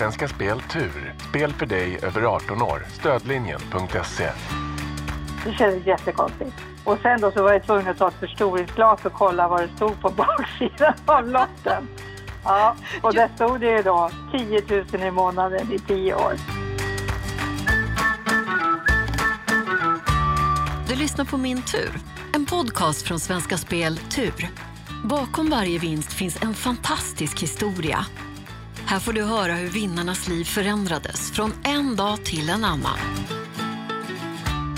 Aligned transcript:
Svenska 0.00 0.28
Spel 0.28 0.60
Tur. 0.60 1.14
Spel 1.28 1.52
för 1.52 1.66
dig 1.66 1.98
över 2.02 2.22
18 2.22 2.62
år. 2.62 2.86
Stödlinjen.se. 2.92 4.30
Det 5.44 5.52
kändes 5.52 5.86
jättekonstigt. 5.86 6.56
Och 6.84 6.98
sen 7.02 7.20
då 7.20 7.30
så 7.30 7.42
var 7.42 7.52
jag 7.52 7.66
tvungen 7.66 7.88
att 7.88 7.98
ta 7.98 8.08
ett 8.08 8.14
förstoringsglas 8.14 9.04
och 9.04 9.12
kolla 9.12 9.48
vad 9.48 9.60
det 9.60 9.68
stod 9.76 10.00
på 10.00 10.10
baksidan 10.16 10.94
av 11.06 11.28
lotten. 11.28 11.88
Ja, 12.44 12.76
och 13.02 13.14
där 13.14 13.28
stod 13.34 13.60
det 13.60 13.76
ju 13.76 13.82
då 13.82 14.10
10 14.32 14.62
000 14.92 15.02
i 15.02 15.10
månaden 15.10 15.72
i 15.72 15.78
10 15.78 16.14
år. 16.14 16.32
Du 20.88 20.96
lyssnar 20.96 21.24
på 21.24 21.36
Min 21.36 21.62
tur, 21.62 21.90
en 22.34 22.46
podcast 22.46 23.02
från 23.02 23.20
Svenska 23.20 23.56
Spel 23.56 23.98
Tur. 23.98 24.50
Bakom 25.04 25.50
varje 25.50 25.78
vinst 25.78 26.12
finns 26.12 26.42
en 26.42 26.54
fantastisk 26.54 27.42
historia. 27.42 28.06
Här 28.90 28.98
får 28.98 29.12
du 29.12 29.22
höra 29.22 29.52
hur 29.52 29.68
vinnarnas 29.68 30.28
liv 30.28 30.44
förändrades 30.44 31.32
från 31.32 31.52
en 31.64 31.96
dag 31.96 32.24
till 32.24 32.50
en 32.50 32.64
annan. 32.64 32.98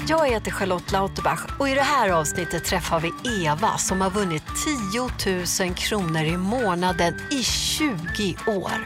Jag 0.08 0.28
heter 0.28 0.50
Charlotte 0.50 0.92
Lauterbach 0.92 1.40
och 1.58 1.68
i 1.68 1.74
det 1.74 1.82
här 1.82 2.10
avsnittet 2.10 2.64
träffar 2.64 3.00
vi 3.00 3.44
Eva 3.44 3.78
som 3.78 4.00
har 4.00 4.10
vunnit 4.10 4.42
10 5.24 5.66
000 5.66 5.74
kronor 5.74 6.22
i 6.22 6.36
månaden 6.36 7.14
i 7.30 7.42
20 7.42 7.84
år. 8.46 8.78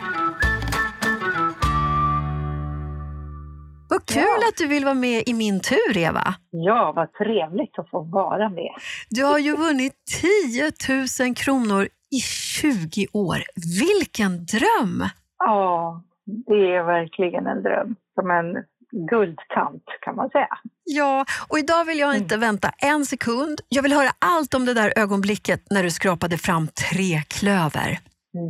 Vad 3.89 4.07
kul 4.07 4.23
ja. 4.41 4.49
att 4.49 4.57
du 4.57 4.67
vill 4.67 4.85
vara 4.85 4.95
med 4.95 5.23
i 5.27 5.35
min 5.35 5.61
tur, 5.61 5.99
Eva. 5.99 6.35
Ja, 6.51 6.93
vad 6.97 7.13
trevligt 7.13 7.79
att 7.79 7.91
få 7.91 8.03
vara 8.03 8.49
med. 8.49 8.75
Du 9.11 9.25
har 9.25 9.39
ju 9.39 9.57
vunnit 9.57 9.93
10 10.21 10.73
000 11.21 11.35
kronor 11.35 11.89
i 12.17 12.21
20 12.21 13.07
år. 13.13 13.39
Vilken 13.81 14.33
dröm! 14.47 15.05
Ja, 15.39 16.03
det 16.25 16.75
är 16.75 16.83
verkligen 16.83 17.47
en 17.47 17.63
dröm. 17.63 17.97
Som 18.15 18.31
en 18.31 18.65
guldkant 19.11 19.85
kan 20.01 20.17
man 20.17 20.31
säga. 20.31 20.59
Ja, 20.85 21.25
och 21.49 21.59
idag 21.59 21.85
vill 21.85 21.99
jag 21.99 22.17
inte 22.17 22.35
mm. 22.35 22.49
vänta 22.49 22.71
en 22.79 23.05
sekund. 23.05 23.61
Jag 23.69 23.83
vill 23.83 23.93
höra 23.93 24.11
allt 24.19 24.55
om 24.55 24.67
det 24.67 24.75
där 24.75 24.93
ögonblicket 24.97 25.61
när 25.71 25.83
du 25.83 25.91
skrapade 25.91 26.39
fram 26.39 26.69
tre 26.69 27.23
klöver. 27.29 27.99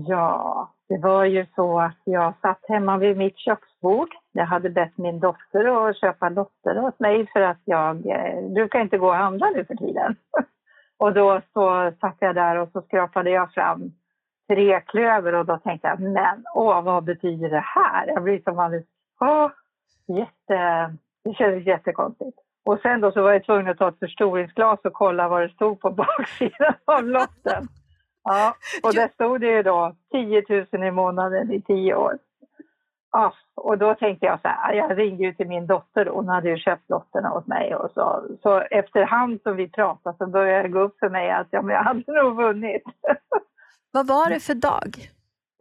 Ja, 0.09 0.72
det 0.89 0.98
var 0.98 1.25
ju 1.25 1.47
så 1.55 1.81
att 1.81 2.00
jag 2.05 2.34
satt 2.42 2.61
hemma 2.69 2.98
vid 2.98 3.17
mitt 3.17 3.39
köksbord. 3.39 4.09
Jag 4.33 4.47
hade 4.47 4.70
bett 4.70 4.98
min 4.98 5.20
dotter 5.20 5.89
att 5.89 6.00
köpa 6.00 6.28
lotter 6.28 6.78
åt 6.78 7.00
mig 7.00 7.27
för 7.33 7.41
att 7.41 7.61
jag 7.64 8.06
eh, 8.06 8.53
brukar 8.55 8.81
inte 8.81 8.98
gå 8.98 9.06
och 9.06 9.14
handla 9.14 9.50
nu 9.50 9.64
för 9.64 9.75
tiden. 9.75 10.17
och 10.98 11.12
då 11.12 11.41
så 11.52 11.92
satt 12.00 12.16
jag 12.19 12.34
där 12.34 12.56
och 12.56 12.69
så 12.72 12.83
skrapade 12.83 13.30
jag 13.30 13.52
fram 13.52 13.92
tre 14.48 14.80
klöver 14.80 15.34
och 15.34 15.47
då 15.47 15.58
tänkte 15.58 15.88
jag, 15.88 16.00
men 16.00 16.44
åh, 16.55 16.83
vad 16.83 17.05
betyder 17.05 17.50
det 17.50 17.64
här? 17.64 18.06
Jag 18.06 18.22
blir 18.22 18.41
som 18.41 18.58
alldeles, 18.58 18.86
åh, 19.20 19.50
jätte, 20.06 20.94
det 21.25 21.34
kändes 21.34 21.66
jättekonstigt. 21.66 22.38
Och 22.64 22.78
sen 22.80 23.00
då 23.00 23.12
så 23.12 23.22
var 23.22 23.33
jag 23.33 23.44
tvungen 23.44 23.69
att 23.69 23.78
ta 23.78 23.88
ett 23.88 23.98
förstoringsglas 23.98 24.80
och 24.84 24.92
kolla 24.92 25.28
vad 25.28 25.42
det 25.42 25.48
stod 25.48 25.80
på 25.80 25.91
baksidan 26.19 26.75
av 26.84 27.05
lotten. 27.05 27.69
Ja, 28.25 28.55
och 28.83 28.94
där 28.94 29.08
stod 29.08 29.41
det 29.41 29.47
ju 29.47 29.62
då 29.62 29.94
10 30.12 30.44
000 30.72 30.84
i 30.84 30.91
månaden 30.91 31.53
i 31.53 31.62
10 31.62 31.94
år. 31.94 32.19
Ja, 33.17 33.33
och 33.55 33.78
då 33.78 33.95
tänkte 33.95 34.27
jag 34.27 34.41
så 34.41 34.48
här, 34.48 34.72
jag 34.72 34.98
ringde 34.98 35.22
ju 35.22 35.34
till 35.34 35.48
min 35.48 35.67
dotter, 35.67 36.06
hon 36.06 36.28
hade 36.28 36.48
ju 36.48 36.56
köpt 36.56 36.91
lotterna 36.91 37.33
åt 37.33 37.47
mig 37.47 37.75
och 37.75 37.91
så, 37.95 38.25
så 38.42 38.61
efterhand 38.61 39.41
som 39.42 39.56
vi 39.56 39.69
pratade 39.69 40.17
så 40.17 40.27
började 40.27 40.62
det 40.62 40.69
gå 40.69 40.81
upp 40.81 40.98
för 40.98 41.09
mig 41.09 41.31
att 41.31 41.47
ja, 41.50 41.62
men 41.62 41.75
jag 41.75 41.83
hade 41.83 42.22
nog 42.22 42.37
vunnit. 42.37 42.83
Vad 43.92 44.06
var 44.06 44.31
det 44.31 44.41
för 44.41 44.55
dag? 44.55 44.97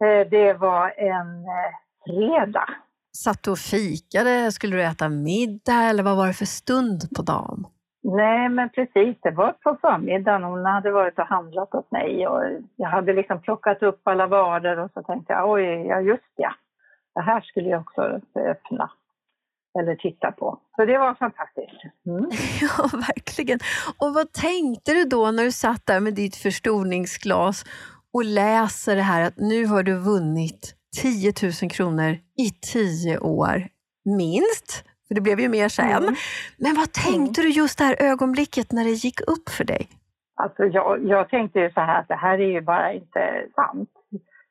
Eh, 0.04 0.28
det 0.30 0.52
var 0.52 0.94
en 0.96 1.44
eh, 1.44 1.72
fredag. 2.04 2.68
Satt 3.16 3.42
du 3.42 3.50
och 3.50 3.58
fikade? 3.58 4.52
Skulle 4.52 4.76
du 4.76 4.82
äta 4.82 5.08
middag 5.08 5.82
eller 5.90 6.02
vad 6.02 6.16
var 6.16 6.26
det 6.26 6.32
för 6.32 6.44
stund 6.44 7.00
på 7.16 7.22
dagen? 7.22 7.66
Nej, 8.02 8.48
men 8.48 8.68
precis. 8.68 9.16
Det 9.22 9.30
var 9.30 9.52
på 9.52 9.76
förmiddagen. 9.80 10.42
Hon 10.42 10.64
hade 10.64 10.90
varit 10.90 11.18
och 11.18 11.26
handlat 11.26 11.74
åt 11.74 11.90
mig 11.90 12.26
och 12.26 12.42
jag 12.76 12.88
hade 12.88 13.12
liksom 13.12 13.42
plockat 13.42 13.82
upp 13.82 14.00
alla 14.04 14.26
varor 14.26 14.78
och 14.78 14.90
så 14.94 15.02
tänkte 15.02 15.32
jag, 15.32 15.50
oj, 15.50 15.62
ja 15.64 16.00
just 16.00 16.32
ja. 16.36 16.52
Det 17.16 17.22
här 17.22 17.40
skulle 17.40 17.68
jag 17.68 17.80
också 17.80 18.00
öppna 18.34 18.90
eller 19.78 19.96
titta 19.96 20.32
på. 20.32 20.58
Så 20.76 20.84
det 20.84 20.98
var 20.98 21.14
fantastiskt. 21.14 21.82
Mm. 22.06 22.30
Ja, 22.60 22.98
verkligen. 23.08 23.58
Och 23.98 24.14
vad 24.14 24.32
tänkte 24.32 24.94
du 24.94 25.04
då 25.04 25.30
när 25.30 25.44
du 25.44 25.52
satt 25.52 25.86
där 25.86 26.00
med 26.00 26.14
ditt 26.14 26.36
förstoringsglas 26.36 27.64
och 28.12 28.24
läser 28.24 28.96
det 28.96 29.02
här 29.02 29.22
att 29.22 29.36
nu 29.36 29.66
har 29.66 29.82
du 29.82 29.94
vunnit 29.98 30.74
10 31.02 31.32
000 31.62 31.70
kronor 31.70 32.10
i 32.38 32.50
10 32.72 33.18
år, 33.18 33.68
minst? 34.04 34.84
För 35.08 35.14
det 35.14 35.20
blev 35.20 35.40
ju 35.40 35.48
mer 35.48 35.68
sen. 35.68 35.90
Mm. 35.90 36.14
Men 36.58 36.74
vad 36.74 36.92
tänkte 36.92 37.40
mm. 37.40 37.50
du 37.52 37.60
just 37.60 37.78
det 37.78 37.84
här 37.84 37.96
ögonblicket 37.98 38.72
när 38.72 38.84
det 38.84 38.90
gick 38.90 39.20
upp 39.20 39.48
för 39.48 39.64
dig? 39.64 39.88
Alltså 40.34 40.64
jag, 40.64 41.04
jag 41.04 41.28
tänkte 41.28 41.58
ju 41.60 41.70
så 41.70 41.80
här 41.80 42.00
att 42.00 42.08
det 42.08 42.14
här 42.14 42.38
är 42.38 42.52
ju 42.52 42.60
bara 42.60 42.92
inte 42.92 43.46
sant. 43.54 43.90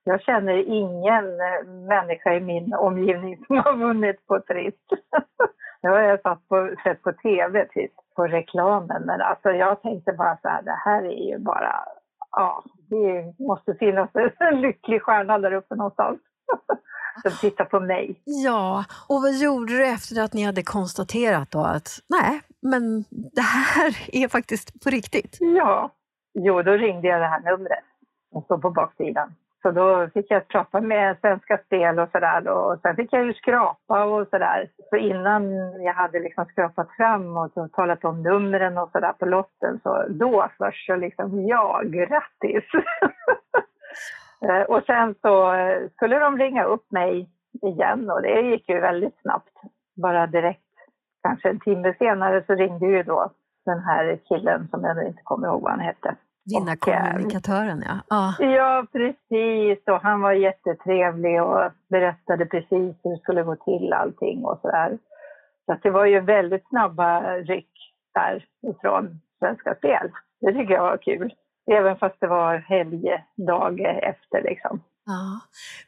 Jag 0.08 0.22
känner 0.22 0.54
ingen 0.54 1.26
eh, 1.26 1.68
människa 1.88 2.34
i 2.34 2.40
min 2.40 2.74
omgivning 2.74 3.46
som 3.48 3.58
har 3.58 3.78
vunnit 3.78 4.28
på 4.28 4.40
Triss. 4.40 4.74
Det 5.82 5.88
har 5.88 6.00
jag 6.00 6.22
satt 6.22 6.48
på, 6.48 6.76
sett 6.84 7.02
på 7.02 7.14
tv, 7.14 7.66
typ, 7.66 7.92
på 8.16 8.28
reklamen. 8.28 9.04
Men 9.06 9.22
alltså 9.22 9.50
jag 9.50 9.82
tänkte 9.82 10.14
bara 10.14 10.38
så 10.42 10.48
här, 10.48 10.62
det 10.62 10.80
här 10.86 11.04
är 11.04 11.32
ju 11.32 11.38
bara, 11.38 11.86
ja, 12.32 12.64
det 12.90 13.34
måste 13.40 13.74
finnas 13.74 14.10
en 14.40 14.62
lycklig 14.62 15.02
stjärna 15.02 15.38
där 15.38 15.54
uppe 15.54 15.76
någonstans. 15.76 16.20
som 17.22 17.32
tittar 17.32 17.66
på 17.66 17.80
mig. 17.80 18.22
Ja, 18.26 18.86
och 19.10 19.22
vad 19.22 19.34
gjorde 19.34 19.74
du 19.74 19.88
efter 19.88 20.24
att 20.24 20.34
ni 20.34 20.44
hade 20.44 20.64
konstaterat 20.64 21.52
då 21.52 21.64
att 21.64 21.90
nej, 22.10 22.42
men 22.62 23.04
det 23.10 23.42
här 23.42 23.98
är 24.12 24.28
faktiskt 24.28 24.84
på 24.84 24.90
riktigt? 24.90 25.38
Ja, 25.40 25.92
jo 26.34 26.62
då 26.62 26.72
ringde 26.72 27.08
jag 27.08 27.22
det 27.22 27.28
här 27.28 27.52
numret 27.52 27.84
som 28.32 28.42
står 28.42 28.58
på 28.58 28.70
baksidan. 28.72 29.36
Så 29.66 29.72
då 29.72 30.10
fick 30.14 30.32
jag 30.32 30.48
prata 30.48 30.82
med 30.82 31.18
Svenska 31.22 31.58
Spel 31.58 32.00
och 32.00 32.10
sådär 32.12 32.48
och 32.48 32.80
sen 32.82 32.96
fick 32.96 33.14
jag 33.14 33.26
ju 33.26 33.34
skrapa 33.34 34.06
och 34.06 34.28
sådär. 34.28 34.70
Så 34.90 34.96
innan 34.96 35.54
jag 35.84 35.94
hade 35.94 36.20
liksom 36.20 36.46
skrapat 36.46 36.88
fram 36.98 37.38
och 37.38 37.72
talat 37.72 38.06
om 38.06 38.24
numren 38.24 38.78
och 38.78 38.90
sådär 38.92 39.14
på 39.14 39.26
lotten 39.26 39.80
så 39.84 40.06
då 40.10 40.48
först 40.58 40.86
så 40.86 40.96
liksom, 40.96 41.48
ja, 41.48 41.82
grattis! 41.86 42.64
Eh, 44.50 44.62
och 44.62 44.84
sen 44.86 45.16
så 45.22 45.54
eh, 45.54 45.90
skulle 45.96 46.20
de 46.20 46.38
ringa 46.38 46.64
upp 46.64 46.92
mig 46.92 47.30
igen 47.62 48.10
och 48.10 48.22
det 48.22 48.42
gick 48.42 48.70
ju 48.70 48.80
väldigt 48.80 49.22
snabbt. 49.22 49.54
Bara 50.02 50.28
direkt, 50.28 50.74
kanske 51.24 51.50
en 51.50 51.60
timme 51.60 51.94
senare 52.00 52.44
så 52.48 52.54
ringde 52.54 52.86
ju 52.86 53.04
då 53.04 53.32
den 53.66 53.80
här 53.80 54.20
killen 54.28 54.68
som 54.68 54.84
jag 54.84 55.08
inte 55.08 55.22
kommer 55.24 55.48
ihåg 55.48 55.62
vad 55.62 55.72
han 55.72 55.80
hette. 55.80 56.16
Vinnarkommunikatören 56.46 57.84
ja. 57.88 58.18
Ah. 58.18 58.44
Ja, 58.44 58.88
precis. 58.92 59.88
Och 59.88 60.02
han 60.02 60.22
var 60.22 60.32
jättetrevlig 60.32 61.44
och 61.44 61.72
berättade 61.90 62.46
precis 62.46 62.96
hur 63.04 63.12
det 63.12 63.22
skulle 63.22 63.44
gå 63.44 63.56
till 63.56 63.94
allting 63.94 64.46
och 64.46 64.60
sådär. 64.62 64.98
Så 65.66 65.78
det 65.84 65.90
var 65.90 66.06
ju 66.06 66.20
väldigt 66.20 66.68
snabba 66.70 67.22
ryck 67.38 67.72
där 68.14 68.46
ifrån 68.72 69.22
Svenska 69.40 69.76
Spel. 69.76 70.12
Det 70.42 70.54
tycker 70.54 70.74
jag 70.74 70.84
var 70.84 70.98
kul. 70.98 71.34
Även 71.72 71.98
fast 71.98 72.16
det 72.20 72.28
var 72.28 72.58
helgdag 72.58 73.80
efter 74.02 74.42
liksom. 74.44 74.82
Ja. 75.06 75.40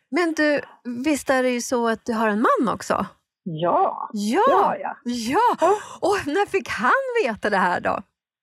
Men 0.10 0.34
du, 0.34 0.62
visst 1.06 1.30
är 1.30 1.44
det 1.44 1.50
ju 1.50 1.62
så 1.62 1.88
att 1.88 2.06
du 2.06 2.14
har 2.14 2.30
en 2.30 2.42
man 2.42 2.74
också? 2.74 3.06
Ja. 3.44 4.10
Ja, 4.14 4.76
ja. 4.82 4.96
ja. 5.04 5.40
ja. 5.62 5.74
Och 6.02 6.18
när 6.28 6.46
fick 6.46 6.70
han 6.70 7.26
veta 7.26 7.50
det 7.50 7.58
här 7.58 7.80
då? 7.80 8.00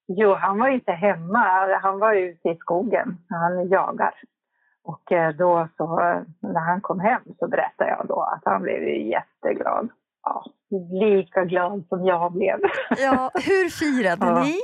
Jo, 0.07 0.35
han 0.35 0.59
var 0.59 0.69
inte 0.69 0.93
hemma. 0.93 1.79
Han 1.83 1.99
var 1.99 2.15
ute 2.15 2.49
i 2.49 2.57
skogen. 2.57 3.19
Han 3.29 3.69
jagar. 3.69 4.15
Och 4.85 5.13
eh, 5.13 5.35
då 5.37 5.69
så, 5.77 5.97
när 6.41 6.61
han 6.61 6.81
kom 6.81 7.01
hem 7.01 7.23
så 7.39 7.49
berättade 7.49 7.91
jag 7.91 8.07
då 8.09 8.21
att 8.21 8.43
han 8.45 8.63
blev 8.63 8.83
jätteglad. 8.89 9.89
Ja, 10.23 10.45
lika 11.01 11.45
glad 11.45 11.85
som 11.89 12.05
jag 12.05 12.33
blev. 12.33 12.59
Ja, 12.99 13.31
hur 13.35 13.69
firade 13.69 14.27
ja. 14.27 14.43
ni? 14.43 14.55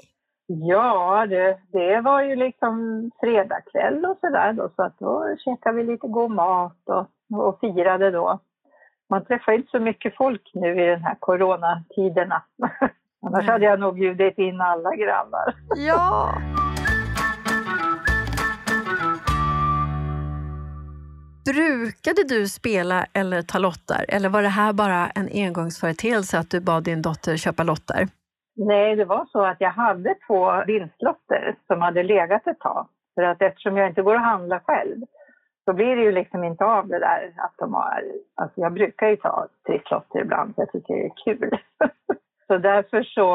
Ja, 0.52 1.26
det, 1.26 1.58
det 1.72 2.00
var 2.00 2.22
ju 2.22 2.36
liksom 2.36 3.04
fredagkväll 3.20 4.04
och 4.04 4.18
sådär 4.20 4.52
då, 4.52 4.70
så 4.76 4.82
att 4.82 4.98
då 4.98 5.36
käkade 5.38 5.76
vi 5.76 5.84
lite 5.84 6.06
god 6.06 6.30
mat 6.30 6.88
och, 6.88 7.38
och 7.46 7.60
firade 7.60 8.10
då. 8.10 8.38
Man 9.10 9.24
träffar 9.24 9.52
inte 9.52 9.70
så 9.70 9.80
mycket 9.80 10.16
folk 10.16 10.50
nu 10.54 10.82
i 10.82 10.86
den 10.86 11.02
här 11.02 11.16
coronatiderna. 11.20 12.42
Annars 13.26 13.46
hade 13.46 13.64
jag 13.64 13.80
nog 13.80 13.94
bjudit 13.94 14.38
in 14.38 14.60
alla 14.60 14.96
grannar. 14.96 15.54
Ja! 15.76 16.34
Brukade 21.44 22.24
du 22.28 22.48
spela 22.48 23.06
eller 23.12 23.42
ta 23.42 23.58
lotter? 23.58 24.04
Eller 24.08 24.28
var 24.28 24.42
det 24.42 24.48
här 24.48 24.72
bara 24.72 25.06
en 25.06 25.28
engångsföreteelse 25.32 26.38
att 26.38 26.50
du 26.50 26.60
bad 26.60 26.84
din 26.84 27.02
dotter 27.02 27.36
köpa 27.36 27.62
lotter? 27.62 28.08
Nej, 28.56 28.96
det 28.96 29.04
var 29.04 29.26
så 29.32 29.44
att 29.44 29.60
jag 29.60 29.70
hade 29.70 30.14
två 30.26 30.64
vinstlotter 30.66 31.56
som 31.66 31.82
hade 31.82 32.02
legat 32.02 32.46
ett 32.46 32.58
tag. 32.58 32.88
För 33.14 33.22
att 33.22 33.42
eftersom 33.42 33.76
jag 33.76 33.88
inte 33.88 34.02
går 34.02 34.14
och 34.14 34.20
handlar 34.20 34.58
själv 34.58 34.96
då 35.66 35.72
blir 35.72 35.96
det 35.96 36.02
ju 36.02 36.12
liksom 36.12 36.44
inte 36.44 36.64
av 36.64 36.88
det 36.88 36.98
där 36.98 37.32
att 37.36 37.54
de 37.58 37.74
har... 37.74 38.04
Alltså 38.34 38.60
jag 38.60 38.72
brukar 38.72 39.08
ju 39.08 39.16
ta 39.16 39.48
trisslotter 39.66 40.20
ibland, 40.20 40.54
för 40.54 40.62
jag 40.62 40.72
tycker 40.72 40.94
det 40.94 41.06
är 41.06 41.12
kul. 41.24 41.58
så 42.50 42.58
därför 42.58 43.02
så, 43.02 43.28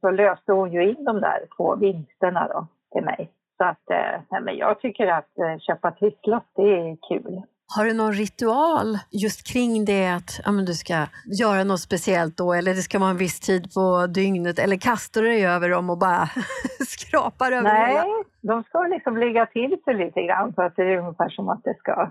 så 0.00 0.10
löste 0.10 0.52
hon 0.52 0.72
ju 0.72 0.88
in 0.90 1.04
de 1.04 1.20
där 1.20 1.46
två 1.56 1.76
vinsterna 1.76 2.48
då 2.48 2.66
till 2.92 3.04
mig. 3.04 3.30
Så 3.56 3.64
att, 3.64 3.90
eh, 3.90 4.20
nej, 4.30 4.42
men 4.42 4.56
jag 4.56 4.80
tycker 4.80 5.06
att 5.06 5.38
eh, 5.38 5.58
köpa 5.58 5.90
trisslott, 5.90 6.50
det 6.56 6.62
är 6.62 6.96
kul. 7.08 7.42
Har 7.76 7.84
du 7.84 7.92
någon 7.94 8.12
ritual 8.12 8.98
just 9.10 9.52
kring 9.52 9.84
det 9.84 10.08
att 10.08 10.40
ja, 10.44 10.52
men 10.52 10.64
du 10.64 10.74
ska 10.74 10.94
göra 11.40 11.64
något 11.64 11.80
speciellt 11.80 12.36
då 12.36 12.52
eller 12.52 12.74
det 12.74 12.82
ska 12.82 12.98
vara 12.98 13.10
en 13.10 13.16
viss 13.16 13.40
tid 13.40 13.74
på 13.74 14.06
dygnet 14.06 14.58
eller 14.58 14.76
kastar 14.76 15.22
du 15.22 15.28
dig 15.28 15.46
över 15.46 15.68
dem 15.70 15.90
och 15.90 15.98
bara 15.98 16.26
skrapar 16.86 17.52
över 17.52 17.62
Nej, 17.62 17.92
hela? 17.92 18.04
de 18.42 18.62
ska 18.62 18.78
liksom 18.80 19.16
ligga 19.16 19.46
till 19.46 19.76
sig 19.84 19.94
lite 19.94 20.22
grann 20.22 20.52
så 20.54 20.62
att 20.62 20.76
det 20.76 20.82
är 20.82 20.98
ungefär 20.98 21.28
som 21.28 21.48
att 21.48 21.64
det 21.64 21.76
ska 21.78 22.10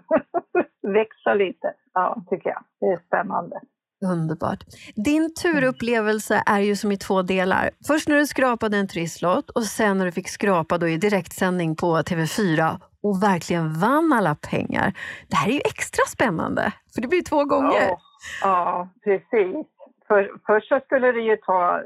växa 0.81 1.33
lite. 1.33 1.73
Ja, 1.93 2.23
tycker 2.29 2.49
jag. 2.49 2.63
Det 2.79 2.85
är 2.85 2.99
spännande. 3.07 3.59
Underbart. 4.05 4.63
Din 4.95 5.33
turupplevelse 5.33 6.43
är 6.45 6.59
ju 6.59 6.75
som 6.75 6.91
i 6.91 6.97
två 6.97 7.21
delar. 7.21 7.69
Först 7.87 8.07
när 8.07 8.15
du 8.15 8.27
skrapade 8.27 8.77
en 8.77 8.87
trisslott 8.87 9.49
och 9.49 9.63
sen 9.63 9.97
när 9.97 10.05
du 10.05 10.11
fick 10.11 10.29
skrapa 10.29 10.77
då 10.77 10.87
i 10.87 10.97
direktsändning 10.97 11.75
på 11.75 11.97
TV4 11.97 12.77
och 13.03 13.23
verkligen 13.23 13.79
vann 13.79 14.13
alla 14.13 14.35
pengar. 14.35 14.93
Det 15.29 15.35
här 15.35 15.49
är 15.49 15.53
ju 15.53 15.61
extra 15.65 16.05
spännande, 16.07 16.71
för 16.93 17.01
det 17.01 17.07
blir 17.07 17.21
två 17.21 17.43
gånger. 17.45 17.87
Ja, 17.89 17.97
ja 18.41 18.89
precis. 19.03 19.65
För, 20.07 20.31
först 20.47 20.67
så 20.67 20.79
skulle 20.85 21.11
det 21.11 21.21
ju 21.21 21.37
ta 21.37 21.81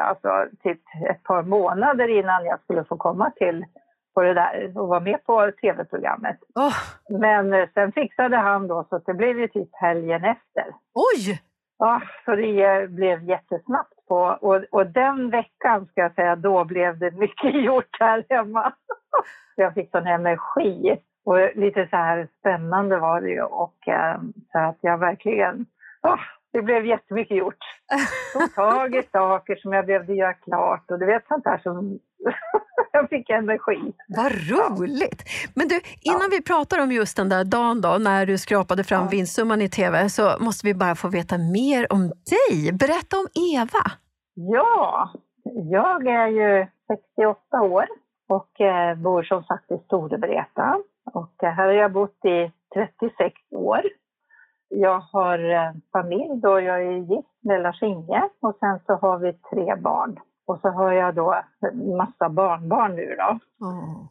alltså, 0.00 0.28
typ 0.62 0.80
ett 1.10 1.22
par 1.22 1.42
månader 1.42 2.18
innan 2.18 2.44
jag 2.44 2.60
skulle 2.60 2.84
få 2.84 2.96
komma 2.96 3.30
till 3.30 3.64
på 4.14 4.22
det 4.22 4.34
där 4.34 4.78
och 4.78 4.88
vara 4.88 5.00
med 5.00 5.24
på 5.24 5.50
tv-programmet. 5.60 6.38
Oh, 6.54 6.76
Men 7.20 7.52
eh, 7.52 7.68
sen 7.74 7.92
fixade 7.92 8.36
han 8.36 8.68
då 8.68 8.86
så 8.88 8.96
att 8.96 9.06
det 9.06 9.14
blev 9.14 9.38
ju 9.38 9.48
typ 9.48 9.68
helgen 9.72 10.24
efter. 10.24 10.66
oj! 10.94 11.42
Ja, 11.84 12.02
så 12.24 12.34
det 12.36 12.90
blev 12.90 13.22
jättesnabbt 13.22 14.06
på 14.08 14.16
och, 14.16 14.64
och 14.70 14.86
den 14.86 15.30
veckan 15.30 15.86
ska 15.86 16.00
jag 16.00 16.14
säga, 16.14 16.36
då 16.36 16.64
blev 16.64 16.98
det 16.98 17.10
mycket 17.10 17.54
gjort 17.64 17.96
här 18.00 18.24
hemma. 18.28 18.72
Jag 19.56 19.74
fick 19.74 19.90
sån 19.90 20.06
energi 20.06 20.98
och 21.24 21.38
lite 21.54 21.88
så 21.90 21.96
här 21.96 22.28
spännande 22.38 22.98
var 22.98 23.20
det 23.20 23.30
ju 23.30 23.42
och 23.42 23.88
eh, 23.88 24.20
så 24.52 24.58
att 24.58 24.78
jag 24.80 24.98
verkligen, 24.98 25.66
Oh, 26.02 26.20
det 26.52 26.62
blev 26.62 26.86
jättemycket 26.86 27.36
gjort. 27.36 27.58
Tog 28.32 28.54
tag 28.54 28.94
i 28.94 29.02
saker 29.12 29.56
som 29.56 29.72
jag 29.72 29.86
behövde 29.86 30.14
göra 30.14 30.34
klart 30.34 30.90
och 30.90 30.98
du 30.98 31.06
vet 31.06 31.26
sånt 31.28 31.44
där 31.44 31.58
som 31.58 31.98
jag 32.92 33.08
fick 33.08 33.30
energi. 33.30 33.92
Vad 34.08 34.32
roligt! 34.32 35.22
Men 35.54 35.68
du, 35.68 35.80
innan 36.02 36.30
vi 36.30 36.42
pratar 36.42 36.82
om 36.82 36.92
just 36.92 37.16
den 37.16 37.28
där 37.28 37.44
dagen 37.44 37.80
då, 37.80 37.96
när 38.00 38.26
du 38.26 38.38
skrapade 38.38 38.84
fram 38.84 39.02
Ja. 39.02 39.08
vinstsumman 39.10 39.62
i 39.62 39.68
TV, 39.68 40.08
så 40.08 40.36
måste 40.40 40.66
vi 40.66 40.74
bara 40.74 40.94
få 40.94 41.08
veta 41.08 41.38
mer 41.38 41.92
om 41.92 42.08
dig. 42.08 42.72
Berätta 42.72 43.16
om 43.16 43.26
Eva. 43.54 43.84
Ja, 44.34 45.10
jag 45.70 46.06
är 46.06 46.26
ju 46.28 46.66
68 47.16 47.60
år 47.62 47.86
och 48.28 48.60
eh, 48.60 48.94
bor 48.98 49.22
som 49.22 49.42
sagt 49.44 49.70
i 49.70 49.78
Storvreta. 49.84 50.78
Och 51.14 51.44
eh, 51.44 51.50
här 51.50 51.66
har 51.66 51.72
jag 51.72 51.92
bott 51.92 52.24
i 52.24 52.52
36 52.74 53.34
år. 53.54 53.80
Jag 54.74 55.00
har 55.00 55.50
eh, 55.50 55.72
familj 55.92 56.40
då, 56.42 56.60
jag 56.60 56.82
är 56.82 56.92
gift 56.92 57.44
med 57.44 57.62
Lars-Inge 57.62 58.28
och 58.40 58.56
sen 58.60 58.80
så 58.86 58.94
har 58.94 59.18
vi 59.18 59.32
tre 59.32 59.76
barn. 59.76 60.20
Och 60.46 60.60
så 60.60 60.68
har 60.68 60.92
jag 60.92 61.14
då 61.14 61.42
en 61.60 61.96
massa 61.96 62.28
barnbarn 62.28 62.96
nu 62.96 63.16
då. 63.18 63.38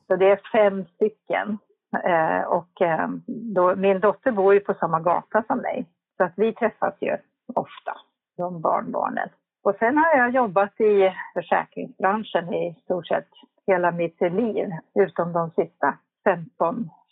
Så 0.07 0.15
det 0.15 0.31
är 0.31 0.41
fem 0.51 0.85
stycken. 0.85 1.57
Eh, 2.03 2.41
och 2.41 2.81
eh, 2.81 3.07
då, 3.55 3.75
min 3.75 3.99
dotter 3.99 4.31
bor 4.31 4.53
ju 4.53 4.59
på 4.59 4.73
samma 4.73 4.99
gata 4.99 5.43
som 5.47 5.57
mig. 5.57 5.85
Så 6.17 6.23
att 6.23 6.33
vi 6.35 6.53
träffas 6.53 6.93
ju 7.01 7.17
ofta, 7.55 7.93
de 8.37 8.61
barnbarnen. 8.61 9.29
Och 9.63 9.75
sen 9.79 9.97
har 9.97 10.17
jag 10.17 10.31
jobbat 10.31 10.81
i 10.81 11.13
försäkringsbranschen 11.33 12.53
i 12.53 12.75
stort 12.83 13.07
sett 13.07 13.29
hela 13.67 13.91
mitt 13.91 14.21
liv. 14.21 14.69
Utom 14.95 15.33
de 15.33 15.49
sista 15.49 15.97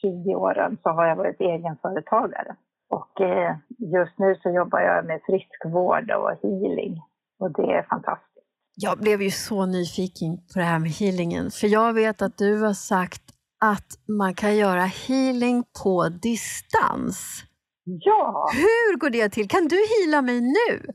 15-20 0.04 0.36
åren 0.36 0.78
så 0.84 0.90
har 0.90 1.06
jag 1.06 1.16
varit 1.16 1.42
egenföretagare. 1.42 2.56
Och 2.90 3.22
eh, 3.22 3.56
just 3.78 4.20
nu 4.20 4.36
så 4.44 4.50
jobbar 4.50 4.80
jag 4.80 5.06
med 5.06 5.22
friskvård 5.26 6.12
och 6.12 6.32
healing. 6.44 7.02
Och 7.40 7.52
det 7.52 7.74
är 7.74 7.84
fantastiskt. 7.84 8.30
Jag 8.76 8.98
blev 8.98 9.22
ju 9.22 9.32
så 9.32 9.66
nyfiken 9.66 10.38
på 10.38 10.60
det 10.60 10.66
här 10.66 10.80
med 10.80 10.90
healingen, 10.90 11.52
för 11.52 11.68
jag 11.68 11.94
vet 11.94 12.22
att 12.22 12.38
du 12.38 12.62
har 12.62 12.74
sagt 12.74 13.22
att 13.66 13.88
man 14.08 14.34
kan 14.34 14.58
göra 14.58 14.82
healing 14.82 15.64
på 15.84 16.10
distans. 16.10 17.44
Ja, 17.84 18.50
Hur 18.54 18.98
går 18.98 19.10
det 19.10 19.30
till? 19.30 19.48
Kan 19.48 19.68
du 19.68 19.76
heala 19.76 20.22
mig 20.22 20.42
nu? 20.42 20.94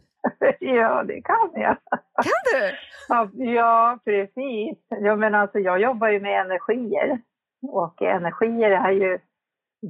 ja 0.60 1.02
det 1.02 1.20
kan 1.22 1.50
jag. 1.54 1.76
Kan 2.22 2.42
du? 2.52 2.70
Ja, 3.08 3.30
Ja, 3.34 3.98
precis. 4.04 4.78
Ja, 4.88 5.16
men 5.16 5.34
alltså, 5.34 5.58
jag 5.58 5.80
jobbar 5.80 6.08
ju 6.08 6.20
med 6.20 6.40
energier 6.40 7.20
och 7.62 8.02
energier 8.02 8.70
är 8.70 8.92
ju 8.92 9.18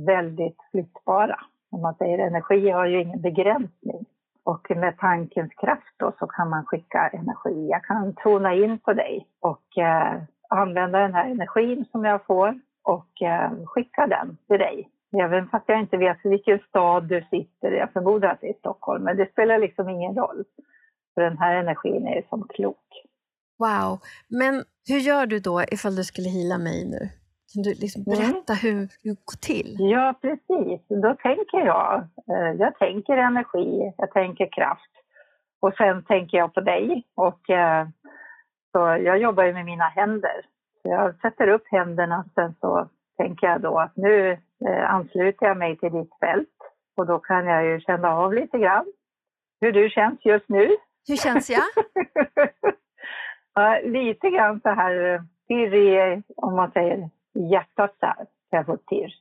väldigt 0.06 0.56
flyttbara. 0.70 1.40
Om 1.74 1.82
man 1.82 1.94
säger 1.94 2.18
energi 2.18 2.70
har 2.70 2.86
ju 2.86 3.02
ingen 3.02 3.20
begränsning. 3.20 4.04
Och 4.44 4.70
med 4.76 4.98
tankens 4.98 5.54
kraft 5.54 5.94
då 5.96 6.12
så 6.18 6.26
kan 6.26 6.50
man 6.50 6.64
skicka 6.64 7.08
energi. 7.08 7.68
Jag 7.70 7.84
kan 7.84 8.14
tona 8.14 8.54
in 8.54 8.78
på 8.78 8.92
dig 8.92 9.26
och 9.40 9.78
eh, 9.78 10.22
använda 10.48 10.98
den 10.98 11.14
här 11.14 11.30
energin 11.30 11.84
som 11.92 12.04
jag 12.04 12.26
får 12.26 12.60
och 12.82 13.22
eh, 13.22 13.50
skicka 13.66 14.06
den 14.06 14.36
till 14.48 14.58
dig. 14.58 14.90
Även 15.22 15.48
fast 15.48 15.64
jag 15.68 15.80
inte 15.80 15.96
vet 15.96 16.18
vilken 16.24 16.58
stad 16.68 17.08
du 17.08 17.26
sitter 17.30 17.72
i. 17.72 17.78
Jag 17.78 17.92
förmodar 17.92 18.28
att 18.28 18.40
det 18.40 18.48
är 18.48 18.58
Stockholm, 18.58 19.04
men 19.04 19.16
det 19.16 19.32
spelar 19.32 19.58
liksom 19.58 19.88
ingen 19.88 20.14
roll. 20.14 20.44
För 21.14 21.22
den 21.22 21.38
här 21.38 21.56
energin 21.56 22.06
är 22.06 22.22
som 22.28 22.48
klok. 22.48 23.06
Wow. 23.58 24.00
Men 24.28 24.64
hur 24.88 24.98
gör 24.98 25.26
du 25.26 25.38
då 25.40 25.62
ifall 25.62 25.96
du 25.96 26.04
skulle 26.04 26.28
heala 26.28 26.58
mig 26.58 26.88
nu? 26.90 27.08
Kan 27.54 27.62
du 27.62 27.70
liksom 27.70 28.02
Mm. 28.06 28.18
berätta 28.18 28.52
hur 28.54 28.72
hur 29.02 29.10
det 29.14 29.24
går 29.24 29.40
till? 29.40 29.76
Ja, 29.78 30.14
precis. 30.20 30.80
Då 30.88 31.14
tänker 31.14 31.58
jag. 31.58 31.94
eh, 32.30 32.52
Jag 32.58 32.78
tänker 32.78 33.16
energi, 33.16 33.92
jag 33.98 34.10
tänker 34.12 34.48
kraft. 34.52 34.90
Och 35.60 35.74
sen 35.76 36.04
tänker 36.04 36.38
jag 36.38 36.54
på 36.54 36.60
dig. 36.60 37.04
Och, 37.16 37.50
eh, 37.50 37.86
så 38.72 38.78
jag 38.78 39.18
jobbar 39.18 39.44
ju 39.44 39.52
med 39.52 39.64
mina 39.64 39.84
händer. 39.88 40.46
Jag 40.82 41.20
sätter 41.20 41.48
upp 41.48 41.62
händerna, 41.70 42.24
sen 42.34 42.54
så 42.60 42.88
tänker 43.16 43.46
jag 43.46 43.60
då 43.60 43.78
att 43.78 43.96
nu 43.96 44.30
eh, 44.68 44.94
ansluter 44.94 45.46
jag 45.46 45.56
mig 45.56 45.76
till 45.78 45.92
ditt 45.92 46.18
fält. 46.20 46.48
Och 46.96 47.06
då 47.06 47.18
kan 47.18 47.46
jag 47.46 47.64
ju 47.64 47.80
känna 47.80 48.08
av 48.16 48.32
lite 48.34 48.58
grann 48.58 48.86
hur 49.60 49.72
du 49.72 49.88
känns 49.90 50.24
just 50.24 50.48
nu. 50.48 50.76
Hur 51.08 51.16
känns 51.16 51.50
jag? 51.50 51.62
ja, 53.54 53.80
lite 53.84 54.30
grann 54.30 54.60
så 54.60 54.68
här 54.68 55.22
pirr 55.48 55.74
i, 55.74 56.22
om 56.36 56.56
man 56.56 56.70
säger 56.70 57.10
hjärtat 57.34 58.00
pirr. 58.88 59.12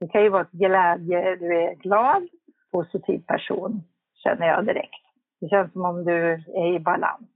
Det 0.00 0.08
kan 0.08 0.22
ju 0.22 0.28
vara 0.28 0.42
ett 0.42 0.50
glädje, 0.52 1.36
du 1.36 1.62
är 1.62 1.74
glad, 1.74 2.28
positiv 2.72 3.18
person, 3.26 3.82
känner 4.22 4.46
jag 4.46 4.66
direkt. 4.66 5.04
Det 5.40 5.48
känns 5.48 5.72
som 5.72 5.84
om 5.84 6.04
du 6.04 6.32
är 6.32 6.74
i 6.76 6.80
balans. 6.80 7.28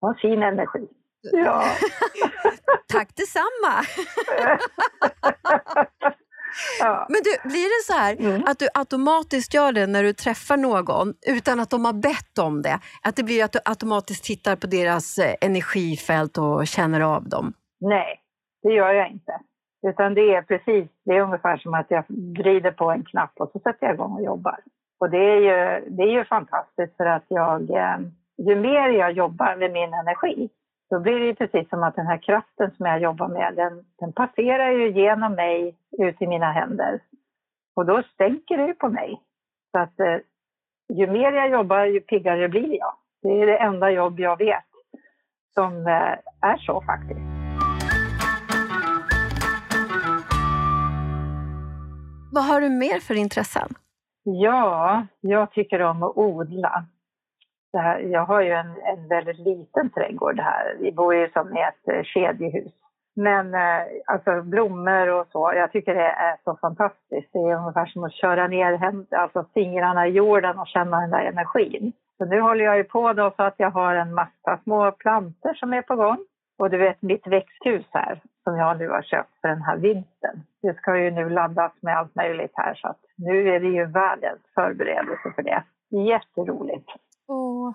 Du 0.00 0.06
har 0.06 0.14
fin 0.14 0.42
energi. 0.42 0.88
Ja. 1.22 1.62
Tack 2.92 3.16
detsamma! 3.16 3.74
ja. 6.80 7.06
Men 7.08 7.20
du, 7.24 7.48
blir 7.48 7.68
det 7.80 7.92
så 7.92 7.98
här 7.98 8.16
Mm. 8.20 8.42
att 8.46 8.58
du 8.58 8.68
automatiskt 8.74 9.54
gör 9.54 9.72
det 9.72 9.86
när 9.86 10.02
du 10.02 10.12
träffar 10.12 10.56
någon 10.56 11.14
utan 11.26 11.60
att 11.60 11.70
de 11.70 11.84
har 11.84 11.92
bett 11.92 12.38
om 12.38 12.62
det? 12.62 12.78
Att 13.02 13.16
det 13.16 13.22
blir 13.24 13.44
att 13.44 13.52
du 13.52 13.58
automatiskt 13.64 14.24
tittar 14.24 14.56
på 14.56 14.66
deras 14.66 15.18
eh, 15.18 15.34
energifält 15.40 16.38
och 16.38 16.66
känner 16.66 17.00
av 17.00 17.28
dem? 17.28 17.52
Nej, 17.80 18.20
det 18.62 18.72
gör 18.72 18.92
jag 18.92 19.10
inte. 19.10 19.32
Utan 19.82 20.14
det 20.14 20.34
är 20.34 20.42
precis, 20.42 20.88
det 21.04 21.16
är 21.16 21.20
ungefär 21.20 21.56
som 21.56 21.74
att 21.74 21.90
jag 21.90 22.04
vrider 22.44 22.70
på 22.70 22.90
en 22.90 23.04
knapp 23.04 23.32
och 23.34 23.50
så 23.52 23.58
sätter 23.58 23.86
jag 23.86 23.94
igång 23.94 24.12
och 24.12 24.22
jobbar. 24.22 24.58
Och 25.00 25.10
det 25.10 25.18
är 25.18 25.36
ju, 25.36 25.90
det 25.90 26.02
är 26.02 26.12
ju 26.12 26.24
fantastiskt 26.24 26.96
för 26.96 27.06
att 27.06 27.24
jag, 27.28 27.70
eh, 27.70 27.98
ju 28.38 28.56
mer 28.56 28.88
jag 28.88 29.12
jobbar 29.12 29.56
med 29.56 29.72
min 29.72 29.94
energi, 29.94 30.50
då 30.90 31.00
blir 31.00 31.20
det 31.20 31.26
ju 31.26 31.34
precis 31.34 31.68
som 31.68 31.82
att 31.82 31.96
den 31.96 32.06
här 32.06 32.18
kraften 32.18 32.70
som 32.76 32.86
jag 32.86 33.00
jobbar 33.00 33.28
med, 33.28 33.54
den, 33.56 33.84
den 33.98 34.12
passerar 34.12 34.70
ju 34.70 34.90
genom 34.90 35.32
mig 35.34 35.76
ut 35.98 36.22
i 36.22 36.26
mina 36.26 36.52
händer. 36.52 37.00
Och 37.76 37.86
då 37.86 38.02
stänker 38.02 38.56
det 38.56 38.66
ju 38.66 38.74
på 38.74 38.88
mig. 38.88 39.20
Så 39.72 39.78
att 39.78 40.00
eh, 40.00 40.16
ju 40.88 41.06
mer 41.06 41.32
jag 41.32 41.50
jobbar, 41.50 41.84
ju 41.84 42.00
piggare 42.00 42.48
blir 42.48 42.78
jag. 42.78 42.92
Det 43.22 43.42
är 43.42 43.46
det 43.46 43.58
enda 43.58 43.90
jobb 43.90 44.20
jag 44.20 44.38
vet 44.38 44.64
som 45.54 45.86
eh, 45.86 46.50
är 46.50 46.56
så 46.56 46.80
faktiskt. 46.80 47.29
Vad 52.32 52.44
har 52.44 52.60
du 52.60 52.68
mer 52.68 53.00
för 53.00 53.14
intressen? 53.14 53.68
Ja, 54.22 55.06
jag 55.20 55.52
tycker 55.52 55.82
om 55.82 56.02
att 56.02 56.16
odla. 56.16 56.84
Det 57.72 57.78
här, 57.78 58.00
jag 58.00 58.24
har 58.24 58.40
ju 58.42 58.50
en, 58.50 58.66
en 58.66 59.08
väldigt 59.08 59.38
liten 59.38 59.90
trädgård 59.90 60.40
här. 60.40 60.76
Vi 60.80 60.92
bor 60.92 61.14
ju 61.14 61.30
som 61.30 61.56
i 61.56 61.60
ett 61.60 61.88
eh, 61.94 62.02
kedjehus. 62.02 62.72
Men 63.16 63.54
eh, 63.54 63.82
alltså 64.06 64.42
blommor 64.42 65.08
och 65.08 65.26
så, 65.32 65.52
jag 65.56 65.72
tycker 65.72 65.94
det 65.94 66.10
är 66.10 66.36
så 66.44 66.56
fantastiskt. 66.60 67.32
Det 67.32 67.38
är 67.38 67.56
ungefär 67.56 67.86
som 67.86 68.04
att 68.04 68.12
köra 68.12 68.46
ner 68.46 68.76
hem, 68.76 69.06
alltså 69.10 69.46
fingrarna 69.54 70.06
i 70.06 70.10
jorden 70.10 70.58
och 70.58 70.68
känna 70.68 71.00
den 71.00 71.10
där 71.10 71.24
energin. 71.24 71.92
Så 72.18 72.24
nu 72.24 72.40
håller 72.40 72.64
jag 72.64 72.76
ju 72.76 72.84
på 72.84 73.12
då 73.12 73.32
så 73.36 73.42
att 73.42 73.54
jag 73.56 73.70
har 73.70 73.94
en 73.94 74.14
massa 74.14 74.58
små 74.62 74.92
planter 74.92 75.54
som 75.54 75.72
är 75.72 75.82
på 75.82 75.96
gång. 75.96 76.18
Och 76.58 76.70
du 76.70 76.78
vet 76.78 77.02
mitt 77.02 77.26
växthus 77.26 77.86
här 77.90 78.20
som 78.44 78.56
jag 78.56 78.78
nu 78.78 78.88
har 78.88 79.02
köpt 79.02 79.40
för 79.40 79.48
den 79.48 79.62
här 79.62 79.76
vintern. 79.76 80.42
Det 80.62 80.74
ska 80.76 80.98
ju 80.98 81.10
nu 81.10 81.28
laddas 81.30 81.72
med 81.82 81.98
allt 81.98 82.14
möjligt 82.14 82.50
här 82.54 82.74
så 82.74 82.88
att 82.88 83.00
nu 83.16 83.48
är 83.48 83.60
det 83.60 83.68
ju 83.68 83.86
världens 83.86 84.40
förberedelse 84.54 85.32
för 85.34 85.42
det. 85.42 85.64
Jätteroligt. 86.10 86.88
Åh. 87.28 87.72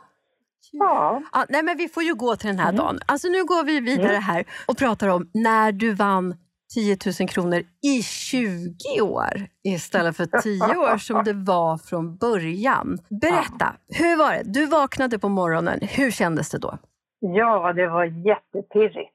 Ja. 0.72 1.22
Ja, 1.34 1.46
nej, 1.50 1.64
men 1.64 1.78
vi 1.78 1.88
får 1.88 2.04
ju 2.04 2.16
gå 2.16 2.36
till 2.36 2.48
den 2.50 2.60
här 2.60 2.70
Mm. 2.70 2.76
dagen. 2.86 3.00
Alltså, 3.06 3.28
nu 3.28 3.44
går 3.46 3.64
vi 3.66 3.80
vidare 3.80 4.10
Mm. 4.10 4.22
här 4.24 4.44
och 4.68 4.78
pratar 4.78 5.08
om 5.08 5.30
när 5.34 5.72
du 5.72 5.94
vann 5.94 6.36
10 6.74 6.98
000 7.20 7.30
kronor 7.30 7.60
i 7.84 8.02
20 8.04 9.02
år 9.02 9.34
istället 9.64 10.18
för 10.18 10.26
10 10.42 10.60
år 10.78 10.98
som 10.98 11.24
det 11.24 11.34
var 11.34 11.78
från 11.78 12.18
början. 12.18 12.98
Berätta, 13.22 13.76
hur 13.88 14.18
var 14.18 14.32
det? 14.34 14.42
Du 14.46 14.66
vaknade 14.66 15.20
på 15.20 15.30
morgonen. 15.30 15.80
Hur 15.82 16.12
kändes 16.12 16.50
det 16.50 16.58
då? 16.58 16.78
Ja, 17.20 17.74
det 17.74 17.88
var 17.88 18.04
jättepirrigt. 18.06 19.12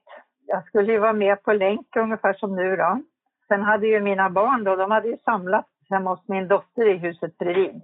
Jag 0.47 0.67
skulle 0.67 0.91
ju 0.91 0.99
vara 0.99 1.13
med 1.13 1.43
på 1.43 1.53
länk 1.53 1.95
ungefär 1.95 2.33
som 2.33 2.55
nu 2.55 2.75
då. 2.75 3.01
Sen 3.51 3.63
hade 3.63 3.87
ju 3.87 3.99
mina 3.99 4.29
barn 4.29 4.63
då, 4.63 4.75
de 4.75 4.91
hade 4.91 5.07
ju 5.07 5.17
samlats 5.17 5.69
hemma 5.89 6.09
hos 6.09 6.27
min 6.27 6.47
dotter 6.47 6.87
i 6.87 6.97
huset 6.97 7.37
bredvid. 7.37 7.81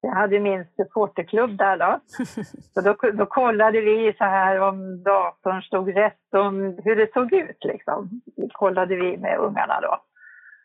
Jag 0.00 0.10
hade 0.10 0.40
min 0.40 0.64
supporterklubb 0.76 1.58
där 1.58 1.76
då. 1.76 2.00
Så 2.74 2.80
då, 2.80 2.96
då 3.12 3.26
kollade 3.26 3.80
vi 3.80 4.14
så 4.18 4.24
här 4.24 4.60
om 4.60 5.02
datorn 5.02 5.62
stod 5.62 5.96
rätt, 5.96 6.34
om 6.34 6.78
hur 6.84 6.96
det 6.96 7.12
såg 7.12 7.32
ut 7.32 7.64
liksom. 7.64 8.08
Det 8.36 8.48
kollade 8.52 8.96
vi 8.96 9.16
med 9.16 9.38
ungarna 9.38 9.80
då. 9.80 10.02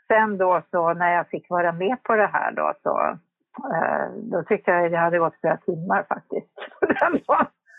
Sen 0.07 0.37
då 0.37 0.61
så 0.71 0.93
när 0.93 1.13
jag 1.13 1.27
fick 1.29 1.49
vara 1.49 1.71
med 1.71 2.03
på 2.03 2.15
det 2.15 2.27
här 2.27 2.51
då 2.51 2.73
så 2.83 3.17
eh, 3.73 4.07
då 4.15 4.43
tyckte 4.43 4.71
jag 4.71 4.91
det 4.91 4.97
hade 4.97 5.19
gått 5.19 5.39
flera 5.41 5.57
timmar 5.57 6.05
faktiskt. 6.09 6.51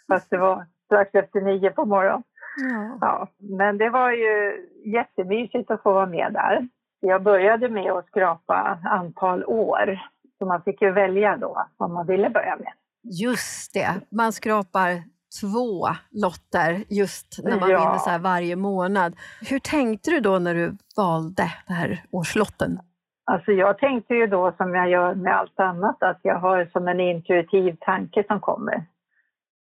Fast 0.08 0.30
det 0.30 0.38
var 0.38 0.66
strax 0.84 1.14
efter 1.14 1.40
nio 1.40 1.70
på 1.70 1.84
morgonen. 1.84 2.23
Ja. 2.56 2.99
Ja, 3.00 3.28
men 3.38 3.78
det 3.78 3.90
var 3.90 4.11
ju 4.11 4.66
jättemysigt 4.84 5.70
att 5.70 5.82
få 5.82 5.92
vara 5.92 6.06
med 6.06 6.32
där. 6.32 6.68
Jag 7.00 7.23
började 7.23 7.68
med 7.68 7.92
att 7.92 8.06
skrapa 8.06 8.78
antal 8.84 9.44
år. 9.44 10.00
Så 10.38 10.46
man 10.46 10.62
fick 10.62 10.82
ju 10.82 10.90
välja 10.90 11.37
då 11.37 11.66
vad 11.76 11.90
man 11.90 12.06
ville 12.06 12.30
börja 12.30 12.56
med. 12.56 12.73
Just 13.02 13.75
det, 13.75 13.88
man 14.11 14.32
skrapar 14.32 15.02
två 15.40 15.87
lotter 16.11 16.84
just 16.88 17.44
när 17.44 17.61
man 17.61 17.70
Ja. 17.70 17.78
vinner 17.78 17.99
så 17.99 18.11
här 18.11 18.18
varje 18.18 18.56
månad. 18.56 19.16
Hur 19.50 19.58
tänkte 19.58 20.11
du 20.11 20.20
då 20.20 20.38
när 20.38 20.54
du 20.54 20.76
valde 20.96 21.44
den 21.66 21.76
här 21.76 22.04
årslotten? 22.11 22.78
Alltså 23.26 23.52
jag 23.52 23.78
tänkte 23.78 24.14
ju 24.14 24.26
då 24.26 24.52
som 24.56 24.75
jag 24.75 24.90
gör 24.90 25.14
med 25.14 25.37
allt 25.38 25.61
annat 25.61 26.02
att 26.02 26.18
jag 26.23 26.38
har 26.38 26.68
som 26.73 26.88
en 26.88 27.00
intuitiv 27.00 27.76
tanke 27.80 28.25
som 28.26 28.40
kommer. 28.40 28.84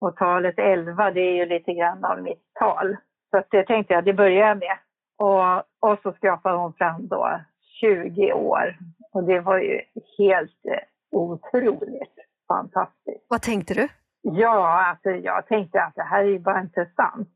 Och 0.02 0.16
talet 0.16 0.60
11 0.60 1.12
det 1.12 1.22
är 1.22 1.36
ju 1.36 1.46
lite 1.46 1.74
grann 1.74 2.06
av 2.06 2.22
mitt 2.22 2.54
tal. 2.60 2.98
Så 3.32 3.44
det 3.52 3.64
tänkte 3.64 3.94
jag, 3.94 4.06
det 4.06 4.14
börjar 4.14 4.48
jag 4.48 4.58
med. 4.58 4.78
Och, 5.18 5.92
och 5.92 6.00
så 6.04 6.14
skrapade 6.14 6.58
hon 6.58 6.74
fram 6.74 7.08
då 7.08 7.40
20 7.82 8.34
år. 8.34 8.78
Och 9.14 9.24
det 9.24 9.40
var 9.40 9.58
ju 9.58 9.82
helt 10.18 10.66
eh, 10.66 10.80
otroligt 11.12 12.16
fantastiskt. 12.48 13.26
Vad 13.28 13.42
tänkte 13.42 13.74
du? 13.74 13.88
Ja, 14.22 14.84
alltså 14.90 15.10
jag 15.10 15.48
tänkte 15.48 15.84
att 15.84 15.96
det 15.96 16.04
här 16.04 16.24
är 16.24 16.28
ju 16.28 16.40
bara 16.40 16.62
inte 16.62 16.86
sant. 16.96 17.30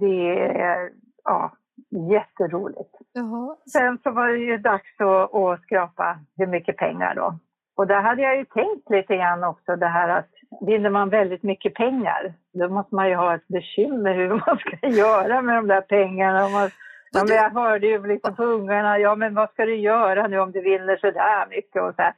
Det 0.00 0.38
är 0.60 0.90
ja, 1.24 1.52
jätteroligt. 2.10 2.94
Jaha. 3.12 3.56
Sen 3.72 3.98
så 4.02 4.10
var 4.10 4.28
det 4.28 4.38
ju 4.38 4.58
dags 4.58 5.00
att, 5.00 5.34
att 5.34 5.62
skrapa 5.62 6.18
hur 6.36 6.46
mycket 6.46 6.76
pengar 6.76 7.14
då. 7.14 7.38
Och 7.76 7.86
där 7.86 8.00
hade 8.00 8.22
jag 8.22 8.36
ju 8.36 8.44
tänkt 8.44 8.90
lite 8.90 9.16
grann 9.16 9.44
också 9.44 9.76
det 9.76 9.86
här 9.86 10.08
att 10.08 10.28
vinner 10.66 10.90
man 10.90 11.08
väldigt 11.08 11.42
mycket 11.42 11.74
pengar 11.74 12.34
då 12.52 12.68
måste 12.68 12.94
man 12.94 13.08
ju 13.08 13.14
ha 13.14 13.34
ett 13.34 13.48
bekymmer 13.48 14.14
hur 14.14 14.28
man 14.46 14.58
ska 14.58 14.88
göra 14.88 15.42
med 15.42 15.56
de 15.56 15.66
där 15.66 15.80
pengarna. 15.80 16.48
Man, 16.48 16.70
ja, 17.12 17.24
men 17.28 17.36
jag 17.36 17.50
hörde 17.50 17.86
ju 17.86 18.06
liksom 18.06 18.36
på 18.36 18.44
ungarna, 18.44 18.98
ja 18.98 19.14
men 19.14 19.34
vad 19.34 19.50
ska 19.50 19.64
du 19.64 19.76
göra 19.76 20.26
nu 20.26 20.38
om 20.38 20.52
du 20.52 20.60
vinner 20.60 20.96
så 20.96 21.10
där 21.10 21.46
mycket 21.50 21.82
och 21.82 21.94
så 21.94 22.02
här. 22.02 22.14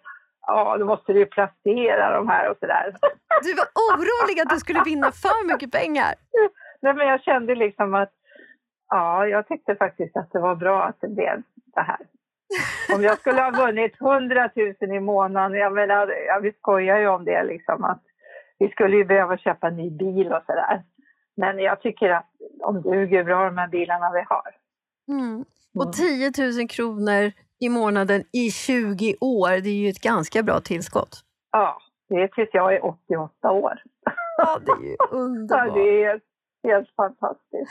Ja, 0.47 0.77
då 0.79 0.87
måste 0.87 1.13
du 1.13 1.19
ju 1.19 1.27
placera 1.27 2.17
de 2.17 2.29
här 2.29 2.51
och 2.51 2.57
så 2.61 2.67
där. 2.67 2.97
Du 3.43 3.55
var 3.55 3.67
orolig 3.89 4.41
att 4.41 4.51
du 4.51 4.57
skulle 4.57 4.83
vinna 4.85 5.11
för 5.13 5.53
mycket 5.53 5.73
pengar. 5.73 6.15
Nej, 6.83 6.95
men 6.95 7.07
jag 7.09 7.23
kände 7.23 7.55
liksom 7.55 7.95
att 7.95 8.13
ja, 8.89 9.27
jag 9.27 9.49
tyckte 9.49 9.77
faktiskt 9.77 10.17
att 10.17 10.33
det 10.33 10.41
var 10.41 10.55
bra 10.55 10.83
att 10.83 11.01
det 11.01 11.09
blev 11.09 11.43
så 11.75 11.81
här. 11.81 11.99
Om 12.95 13.03
jag 13.03 13.19
skulle 13.19 13.41
ha 13.43 13.51
vunnit 13.51 14.01
100 14.01 14.51
000 14.81 14.97
i 14.97 15.01
månaden, 15.01 15.59
jag 15.59 15.73
menar, 15.73 16.09
ja, 16.27 16.39
vi 16.43 16.53
skojar 16.53 16.99
ju 16.99 17.07
om 17.09 17.25
det 17.25 17.45
liksom 17.45 17.85
att 17.85 18.03
vi 18.59 18.69
skulle 18.69 18.97
ju 18.97 19.05
behöva 19.05 19.39
köpa 19.39 19.67
en 19.69 19.77
ny 19.77 19.91
bil 19.91 20.27
och 20.33 20.43
sådär. 20.47 20.83
Men 21.37 21.59
jag 21.59 21.81
tycker 21.81 22.11
att 22.11 22.27
de 22.61 22.83
duger 22.83 23.25
bra 23.25 23.45
de 23.45 23.59
här 23.59 23.69
bilarna 23.69 24.11
vi 24.13 24.25
har. 24.29 24.51
Mm. 25.19 25.45
Och 25.79 25.93
10 25.93 26.33
000 26.61 26.69
kronor 26.69 27.33
i 27.61 27.69
månaden 27.69 28.25
i 28.33 28.51
20 28.51 29.17
år, 29.21 29.49
det 29.51 29.69
är 29.71 29.75
ju 29.85 29.89
ett 29.89 30.03
ganska 30.03 30.43
bra 30.43 30.61
tillskott. 30.61 31.21
Ja, 31.53 31.79
det 32.09 32.15
är 32.15 32.29
tills 32.29 32.49
jag 32.53 32.75
är 32.75 32.85
88 32.85 33.51
år. 33.51 33.73
Ja, 34.37 34.59
det 34.67 34.73
är 34.73 34.91
ju 34.91 34.97
Ja, 34.99 35.07
underbart. 35.11 35.75
det 35.75 36.05
är 36.05 36.21
helt 36.69 36.89
fantastiskt. 36.97 37.71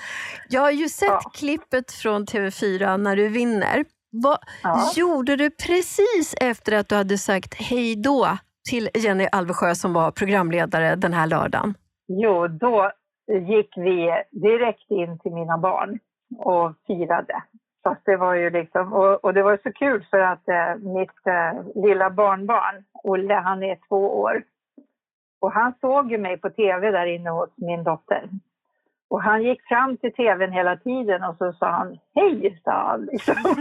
Jag 0.49 0.61
har 0.61 0.71
ju 0.71 0.89
sett 0.89 1.07
Ja. 1.09 1.31
klippet 1.33 1.91
från 1.91 2.25
TV4 2.25 2.97
när 2.97 3.15
du 3.15 3.29
vinner. 3.29 3.85
Vad 4.13 4.37
Ja. 4.63 4.91
gjorde 4.95 5.35
du 5.35 5.49
precis 5.49 6.35
efter 6.41 6.77
att 6.79 6.89
du 6.89 6.95
hade 6.95 7.17
sagt 7.17 7.53
hej 7.53 7.95
då 7.95 8.27
till 8.69 8.89
Jenny 8.93 9.27
Alvesjö 9.31 9.75
som 9.75 9.93
var 9.93 10.11
programledare 10.11 10.95
den 10.95 11.13
här 11.13 11.27
lördagen? 11.27 11.73
Jo, 12.07 12.47
då 12.47 12.91
gick 13.49 13.77
vi 13.77 14.11
direkt 14.31 14.91
in 14.91 15.19
till 15.19 15.31
mina 15.33 15.57
barn 15.57 15.99
och 16.37 16.71
firade. 16.87 17.43
Att 17.83 18.01
det 18.05 18.17
var 18.17 18.33
ju 18.35 18.49
liksom, 18.49 18.93
och, 18.93 19.23
och 19.25 19.33
det 19.33 19.43
var 19.43 19.59
så 19.63 19.71
kul 19.73 20.05
för 20.09 20.19
att 20.19 20.47
eh, 20.47 20.75
mitt 20.75 21.27
eh, 21.27 21.83
lilla 21.83 22.09
barnbarn, 22.09 22.83
Olle, 23.03 23.33
han 23.33 23.63
är 23.63 23.77
två 23.87 24.19
år. 24.21 24.43
Och 25.41 25.51
han 25.51 25.73
såg 25.81 26.11
ju 26.11 26.17
mig 26.17 26.37
på 26.37 26.49
tv 26.49 26.91
där 26.91 27.05
inne 27.05 27.29
hos 27.29 27.49
min 27.57 27.83
dotter. 27.83 28.29
Och 29.13 29.21
han 29.23 29.43
gick 29.43 29.67
fram 29.67 29.97
till 29.97 30.13
tvn 30.13 30.51
hela 30.51 30.75
tiden 30.77 31.23
och 31.23 31.35
så 31.37 31.53
sa 31.53 31.67
han 31.71 31.99
hej, 32.15 32.61
sa 32.63 32.71
han. 32.71 33.05
Liksom. 33.05 33.35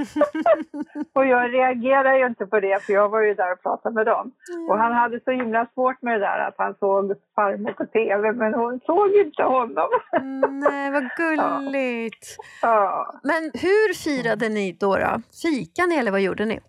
och 1.14 1.26
jag 1.26 1.54
reagerade 1.54 2.18
ju 2.18 2.26
inte 2.26 2.46
på 2.46 2.60
det 2.60 2.82
för 2.82 2.92
jag 2.92 3.08
var 3.08 3.20
ju 3.22 3.34
där 3.34 3.52
och 3.52 3.62
pratade 3.62 3.94
med 3.94 4.06
dem. 4.06 4.32
Och 4.70 4.78
han 4.78 4.92
hade 4.92 5.20
så 5.20 5.30
himla 5.30 5.66
svårt 5.74 6.02
med 6.02 6.14
det 6.14 6.26
där 6.26 6.38
att 6.48 6.54
han 6.58 6.74
såg 6.74 7.12
farmor 7.34 7.72
på 7.72 7.86
tv 7.86 8.32
men 8.32 8.54
hon 8.54 8.80
såg 8.86 9.10
inte 9.14 9.42
honom. 9.42 9.88
Mm, 10.12 10.58
Nej, 10.60 10.90
vad 10.90 11.10
gulligt. 11.16 12.36
ja. 12.62 13.12
Men 13.22 13.42
hur 13.42 13.94
firade 14.04 14.48
ni 14.48 14.76
då? 14.80 14.96
då? 14.96 15.20
Fikade 15.42 15.88
ni 15.88 15.96
eller 15.96 16.10
vad 16.10 16.20
gjorde 16.20 16.44
ni? 16.44 16.60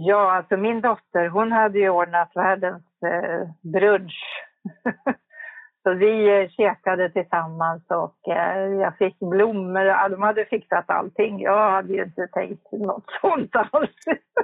ja, 0.00 0.32
alltså 0.36 0.56
min 0.56 0.80
dotter 0.80 1.28
hon 1.28 1.52
hade 1.52 1.78
ju 1.78 1.90
ordnat 1.90 2.30
världens 2.34 2.84
eh, 3.02 3.70
brunch. 3.72 4.44
Så 5.88 5.94
vi 5.94 6.40
eh, 6.40 6.48
käkade 6.48 7.10
tillsammans 7.10 7.82
och 7.90 8.28
eh, 8.28 8.66
jag 8.66 8.96
fick 8.96 9.18
blommor. 9.18 9.82
Ja, 9.82 10.08
de 10.08 10.22
hade 10.22 10.44
fixat 10.44 10.90
allting. 10.90 11.40
Jag 11.40 11.70
hade 11.70 11.92
ju 11.92 12.02
inte 12.02 12.26
tänkt 12.26 12.72
något 12.72 13.04
sånt 13.20 13.56
alls. 13.56 13.90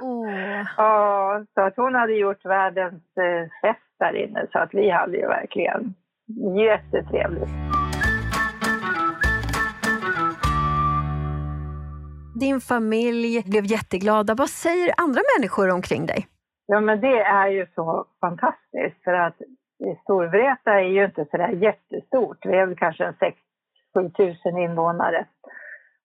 Åh. 0.01 0.27
Ja, 0.77 1.43
så 1.53 1.61
att 1.61 1.77
hon 1.77 1.95
hade 1.95 2.13
gjort 2.13 2.45
världens 2.45 3.03
eh, 3.17 3.49
fest 3.61 3.95
där 3.99 4.15
inne 4.15 4.47
så 4.51 4.59
att 4.59 4.73
vi 4.73 4.89
hade 4.89 5.17
ju 5.17 5.27
verkligen 5.27 5.93
jättetrevligt. 6.57 7.49
Din 12.39 12.59
familj 12.59 13.43
blev 13.45 13.65
jätteglada. 13.65 14.35
Vad 14.35 14.49
säger 14.49 14.93
andra 14.97 15.21
människor 15.37 15.69
omkring 15.69 16.05
dig? 16.05 16.27
Ja, 16.65 16.79
men 16.79 17.01
det 17.01 17.19
är 17.21 17.47
ju 17.47 17.67
så 17.75 18.05
fantastiskt 18.21 19.03
för 19.03 19.13
att 19.13 19.37
Storvreta 20.03 20.73
är 20.73 20.87
ju 20.87 21.05
inte 21.05 21.25
så 21.31 21.37
där 21.37 21.49
jättestort. 21.49 22.45
Vi 22.45 22.57
är 22.57 22.65
väl 22.65 22.77
kanske 22.77 23.05
en 23.05 23.15
6-7 23.95 24.11
tusen 24.17 24.57
invånare. 24.57 25.25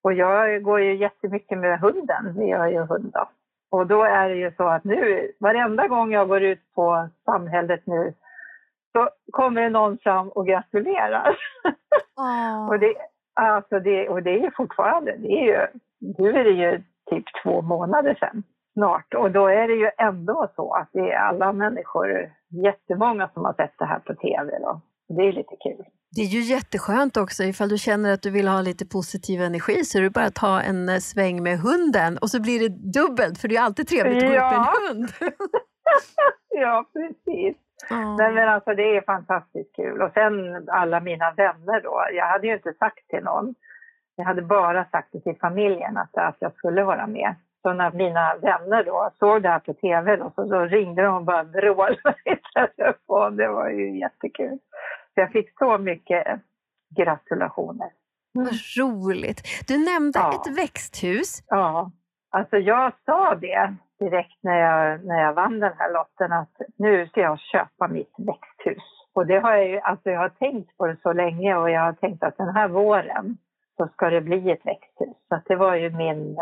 Och 0.02 0.12
jag 0.12 0.62
går 0.62 0.80
ju 0.80 0.96
jättemycket 0.96 1.58
med 1.58 1.80
hunden. 1.80 2.34
Vi 2.38 2.50
har 2.50 2.68
ju 2.68 2.78
hund 2.78 3.10
då. 3.12 3.28
Och 3.70 3.86
då 3.86 4.02
är 4.02 4.28
det 4.28 4.36
ju 4.36 4.52
så 4.56 4.68
att 4.68 4.84
nu, 4.84 5.32
varenda 5.40 5.88
gång 5.88 6.12
jag 6.12 6.28
går 6.28 6.42
ut 6.42 6.74
på 6.74 7.08
samhället 7.24 7.86
nu 7.86 8.14
så 8.92 9.08
kommer 9.32 9.62
det 9.62 9.70
någon 9.70 9.98
fram 9.98 10.28
och 10.28 10.46
gratulerar. 10.46 11.36
Och 12.68 12.78
det, 12.78 12.94
alltså 13.34 13.80
det, 13.80 14.08
och 14.08 14.22
det 14.22 14.30
är 14.30 14.38
ju 14.38 14.50
fortfarande, 14.50 15.16
det 15.16 15.32
är 15.32 15.46
ju, 15.46 15.66
nu 16.18 16.30
är 16.30 16.44
det 16.44 16.50
ju 16.50 16.82
typ 17.10 17.24
två 17.42 17.62
månader 17.62 18.14
sedan 18.14 18.42
snart. 18.72 19.14
Och 19.14 19.30
då 19.30 19.46
är 19.46 19.68
det 19.68 19.74
ju 19.74 19.90
ändå 19.98 20.48
så 20.56 20.74
att 20.74 20.90
det 20.92 21.10
är 21.12 21.18
alla 21.18 21.52
människor, 21.52 22.32
jättemånga 22.64 23.28
som 23.34 23.44
har 23.44 23.52
sett 23.52 23.74
det 23.78 23.84
här 23.84 23.98
på 23.98 24.14
tv 24.14 24.58
då. 24.58 24.80
Det 25.08 25.22
är 25.22 25.32
lite 25.32 25.56
kul. 25.56 25.84
Det 26.16 26.20
är 26.20 26.26
ju 26.26 26.40
jätteskönt 26.40 27.16
också 27.16 27.42
ifall 27.42 27.68
du 27.68 27.78
känner 27.78 28.12
att 28.12 28.22
du 28.22 28.30
vill 28.30 28.48
ha 28.48 28.60
lite 28.60 28.86
positiv 28.86 29.40
energi 29.42 29.84
så 29.84 29.98
är 29.98 30.02
det 30.02 30.10
bara 30.10 30.24
att 30.24 30.34
ta 30.34 30.60
en 30.60 30.88
eh, 30.88 30.98
sväng 30.98 31.42
med 31.42 31.58
hunden 31.58 32.18
och 32.18 32.30
så 32.30 32.42
blir 32.42 32.58
det 32.60 33.00
dubbelt 33.00 33.38
för 33.38 33.48
det 33.48 33.56
är 33.56 33.62
alltid 33.62 33.88
trevligt 33.88 34.24
att 34.24 34.30
gå 34.30 34.36
upp 34.36 34.50
med 34.52 34.58
en 34.58 34.96
hund. 34.96 35.08
ja, 36.48 36.84
precis. 36.92 37.56
Oh. 37.90 38.16
Nej, 38.16 38.32
men 38.32 38.48
alltså, 38.48 38.74
det 38.74 38.96
är 38.96 39.02
fantastiskt 39.02 39.76
kul. 39.76 40.02
Och 40.02 40.12
sen 40.14 40.34
alla 40.68 41.00
mina 41.00 41.30
vänner 41.30 41.80
då. 41.80 42.04
Jag 42.12 42.26
hade 42.26 42.46
ju 42.46 42.54
inte 42.54 42.72
sagt 42.72 43.08
till 43.08 43.24
någon. 43.24 43.54
Jag 44.16 44.24
hade 44.24 44.42
bara 44.42 44.84
sagt 44.84 45.08
det 45.12 45.20
till 45.20 45.38
familjen 45.40 45.96
att, 45.96 46.16
att 46.16 46.36
jag 46.38 46.54
skulle 46.54 46.84
vara 46.84 47.06
med. 47.06 47.34
Så 47.62 47.72
när 47.72 47.92
mina 47.92 48.36
vänner 48.36 48.84
då 48.84 49.10
såg 49.18 49.42
det 49.42 49.48
här 49.48 49.58
på 49.58 49.74
tv 49.74 50.16
då, 50.16 50.32
så, 50.34 50.48
så 50.48 50.64
ringde 50.64 51.02
de 51.02 51.14
och 51.14 51.24
bara 51.24 51.42
vrålade 51.42 52.14
i 52.24 52.36
telefon. 52.54 53.36
Det 53.36 53.48
var 53.48 53.68
ju 53.68 53.98
jättekul. 53.98 54.58
Så 55.14 55.20
jag 55.20 55.32
fick 55.32 55.58
så 55.58 55.78
mycket 55.78 56.40
gratulationer. 56.96 57.90
Mm. 58.34 58.46
Vad 58.46 58.54
roligt. 58.78 59.42
Du 59.68 59.84
nämnde 59.84 60.18
ja. 60.18 60.32
ett 60.34 60.58
växthus. 60.58 61.42
Ja, 61.48 61.90
alltså 62.30 62.56
jag 62.56 62.92
sa 63.06 63.34
det 63.34 63.74
direkt 63.98 64.38
när 64.42 64.58
jag, 64.58 65.04
när 65.04 65.22
jag 65.22 65.32
vann 65.32 65.60
den 65.60 65.72
här 65.78 65.92
lotten 65.92 66.32
att 66.32 66.56
nu 66.76 67.08
ska 67.08 67.20
jag 67.20 67.38
köpa 67.38 67.88
mitt 67.88 68.14
växthus. 68.18 68.82
Och 69.14 69.26
det 69.26 69.38
har 69.38 69.52
jag 69.52 69.68
ju, 69.68 69.80
alltså 69.80 70.10
jag 70.10 70.20
har 70.20 70.28
tänkt 70.28 70.76
på 70.76 70.86
det 70.86 70.96
så 71.02 71.12
länge 71.12 71.56
och 71.56 71.70
jag 71.70 71.80
har 71.80 71.92
tänkt 71.92 72.22
att 72.22 72.36
den 72.36 72.54
här 72.54 72.68
våren 72.68 73.36
så 73.80 73.88
ska 73.92 74.10
det 74.10 74.20
bli 74.20 74.50
ett 74.50 74.66
växthus. 74.66 75.16
Så 75.28 75.40
det 75.46 75.56
var 75.56 75.74
ju 75.74 75.90
min 75.90 76.36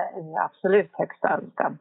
absolut 0.45 0.91
högsta 0.93 1.29
önskan. 1.29 1.79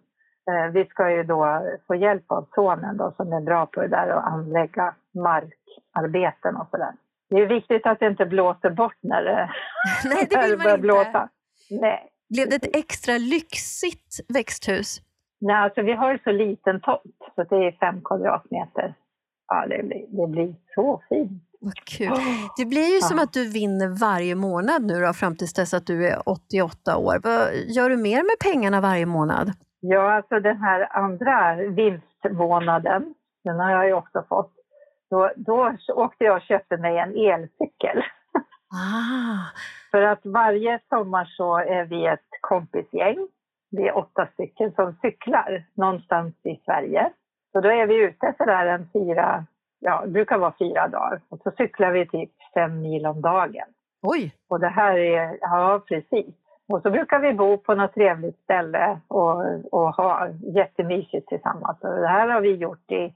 Eh, 0.49 0.71
vi 0.73 0.85
ska 0.85 1.11
ju 1.11 1.23
då 1.23 1.61
få 1.87 1.95
hjälp 1.95 2.31
av 2.31 2.47
sonen 2.55 2.97
då 2.97 3.13
som 3.17 3.33
är 3.33 3.41
bra 3.41 3.65
på 3.65 3.81
det 3.81 3.87
där 3.87 4.13
och 4.15 4.27
anlägga 4.27 4.95
markarbeten 5.13 6.55
och 6.55 6.67
sådär. 6.71 6.93
Det 7.29 7.35
är 7.35 7.45
viktigt 7.45 7.85
att 7.87 7.99
det 7.99 8.07
inte 8.07 8.25
blåser 8.25 8.69
bort 8.69 8.97
när 9.01 9.23
det, 9.23 9.49
Nej, 10.05 10.27
det 10.29 10.41
vill 10.41 10.57
man 10.57 10.67
inte. 10.69 10.77
blåsa. 10.81 11.29
Nej. 11.69 12.09
Blev 12.29 12.49
det 12.49 12.55
ett 12.55 12.75
extra 12.75 13.17
lyxigt 13.17 14.19
växthus? 14.33 15.01
Nej, 15.41 15.55
alltså 15.55 15.81
vi 15.81 15.93
har 15.93 16.11
ju 16.11 16.19
så 16.23 16.31
liten 16.31 16.81
tomt 16.81 17.19
så 17.35 17.43
det 17.43 17.55
är 17.55 17.71
fem 17.71 18.01
kvadratmeter. 18.03 18.93
Ja, 19.47 19.65
det 19.69 19.83
blir, 19.83 20.05
det 20.09 20.27
blir 20.27 20.55
så 20.75 21.01
fint. 21.09 21.43
Vad 21.59 21.75
kul. 21.75 22.07
Det 22.57 22.65
blir 22.65 22.95
ju 22.95 23.01
som 23.01 23.19
att 23.19 23.33
du 23.33 23.49
vinner 23.51 23.99
varje 23.99 24.35
månad 24.35 24.83
nu 24.83 25.01
då, 25.01 25.13
fram 25.13 25.35
tills 25.35 25.53
dess 25.53 25.73
att 25.73 25.87
du 25.87 26.07
är 26.07 26.29
88 26.29 26.97
år. 26.97 27.19
Vad 27.23 27.55
gör 27.55 27.89
du 27.89 27.97
mer 27.97 28.23
med 28.23 28.53
pengarna 28.53 28.81
varje 28.81 29.05
månad? 29.05 29.51
Ja, 29.79 30.13
alltså 30.13 30.39
den 30.39 30.57
här 30.57 30.97
andra 30.97 31.55
vinstmånaden, 31.55 33.13
den 33.43 33.59
har 33.59 33.71
jag 33.71 33.85
ju 33.87 33.93
också 33.93 34.25
fått. 34.29 34.53
Då, 35.09 35.31
då 35.35 35.75
åkte 35.95 36.23
jag 36.23 36.35
och 36.35 36.41
köpte 36.41 36.77
mig 36.77 36.97
en 36.97 37.15
elcykel. 37.15 38.03
Ah. 38.69 39.51
För 39.91 40.01
att 40.01 40.19
varje 40.23 40.79
sommar 40.89 41.25
så 41.25 41.57
är 41.57 41.85
vi 41.85 42.05
ett 42.05 42.29
kompisgäng. 42.41 43.27
Vi 43.71 43.87
är 43.87 43.97
åtta 43.97 44.27
stycken 44.33 44.71
som 44.71 44.95
cyklar 45.01 45.65
någonstans 45.73 46.35
i 46.43 46.55
Sverige. 46.65 47.11
Så 47.51 47.61
då 47.61 47.69
är 47.69 47.87
vi 47.87 47.95
ute 47.95 48.33
sådär 48.37 48.65
en 48.65 48.89
fyra, 48.93 49.45
ja 49.79 50.01
det 50.01 50.11
brukar 50.11 50.37
vara 50.37 50.53
fyra 50.59 50.87
dagar. 50.87 51.21
Och 51.29 51.39
så 51.43 51.51
cyklar 51.51 51.91
vi 51.91 52.07
typ 52.07 52.31
fem 52.53 52.81
mil 52.81 53.05
om 53.05 53.21
dagen. 53.21 53.67
Oj! 54.01 54.33
Och 54.49 54.59
det 54.59 54.67
här 54.67 54.97
är, 54.97 55.37
ja 55.41 55.83
precis. 55.87 56.35
Och 56.69 56.81
så 56.81 56.89
brukar 56.89 57.19
vi 57.19 57.33
bo 57.33 57.57
på 57.57 57.75
något 57.75 57.93
trevligt 57.93 58.43
ställe 58.43 58.99
och, 59.07 59.43
och 59.71 59.95
ha 59.95 60.27
jättemysigt 60.55 61.27
tillsammans. 61.27 61.77
Och 61.81 61.95
det 61.95 62.07
här 62.07 62.27
har 62.27 62.41
vi 62.41 62.55
gjort 62.55 62.91
i, 62.91 63.13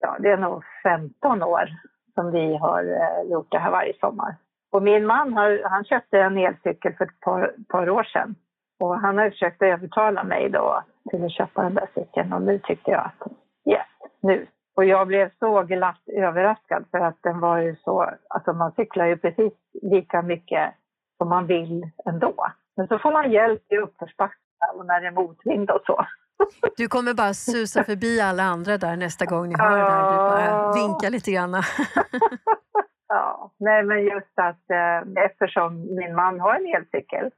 ja 0.00 0.16
det 0.18 0.28
är 0.28 0.36
nog 0.36 0.64
15 0.82 1.42
år 1.42 1.68
som 2.14 2.30
vi 2.30 2.56
har 2.56 2.84
eh, 2.84 3.30
gjort 3.30 3.50
det 3.50 3.58
här 3.58 3.70
varje 3.70 3.94
sommar. 4.00 4.36
Och 4.72 4.82
min 4.82 5.06
man 5.06 5.32
har, 5.32 5.62
han 5.64 5.84
köpte 5.84 6.18
en 6.18 6.38
elcykel 6.38 6.94
för 6.94 7.04
ett 7.04 7.20
par, 7.20 7.54
par 7.68 7.90
år 7.90 8.02
sedan. 8.02 8.34
Och 8.80 8.98
han 9.00 9.18
har 9.18 9.30
försökt 9.30 9.62
övertala 9.62 10.24
mig 10.24 10.48
då 10.50 10.82
till 11.10 11.24
att 11.24 11.32
köpa 11.32 11.62
den 11.62 11.74
där 11.74 11.88
cykeln 11.94 12.32
och 12.32 12.42
nu 12.42 12.58
tyckte 12.58 12.90
jag 12.90 13.00
att 13.00 13.32
yes, 13.66 13.86
nu. 14.20 14.46
Och 14.76 14.84
jag 14.84 15.06
blev 15.06 15.30
så 15.38 15.62
glatt 15.62 16.02
överraskad 16.16 16.84
för 16.90 16.98
att 16.98 17.18
den 17.22 17.40
var 17.40 17.58
ju 17.58 17.76
så, 17.76 18.10
alltså 18.28 18.52
man 18.52 18.72
cyklar 18.72 19.06
ju 19.06 19.16
precis 19.16 19.52
lika 19.82 20.22
mycket 20.22 20.74
som 21.18 21.28
man 21.28 21.46
vill 21.46 21.90
ändå. 22.06 22.46
Men 22.76 22.88
så 22.88 22.98
får 22.98 23.12
man 23.12 23.32
hjälp 23.32 23.62
i 23.72 23.76
uppförsbacke 23.76 24.36
och 24.74 24.86
när 24.86 25.00
det 25.00 25.06
är 25.06 25.10
motvind 25.10 25.70
och 25.70 25.82
så. 25.86 26.06
Du 26.76 26.88
kommer 26.88 27.14
bara 27.14 27.34
susa 27.34 27.84
förbi 27.84 28.20
alla 28.20 28.42
andra 28.42 28.78
där 28.78 28.96
nästa 28.96 29.24
gång 29.24 29.48
ni 29.48 29.54
hör 29.58 29.78
det 29.78 29.84
där. 29.84 30.12
Du 30.12 30.16
bara 30.16 30.72
vinkar 30.72 31.10
lite 31.10 31.32
grann. 31.32 31.52
ja, 33.08 33.52
nej 33.58 33.82
men 33.82 34.04
just 34.04 34.38
att 34.38 34.70
eh, 34.70 35.24
eftersom 35.24 35.94
min 35.96 36.14
man 36.14 36.40
har 36.40 36.54
en 36.54 36.66
elcykel 36.66 37.30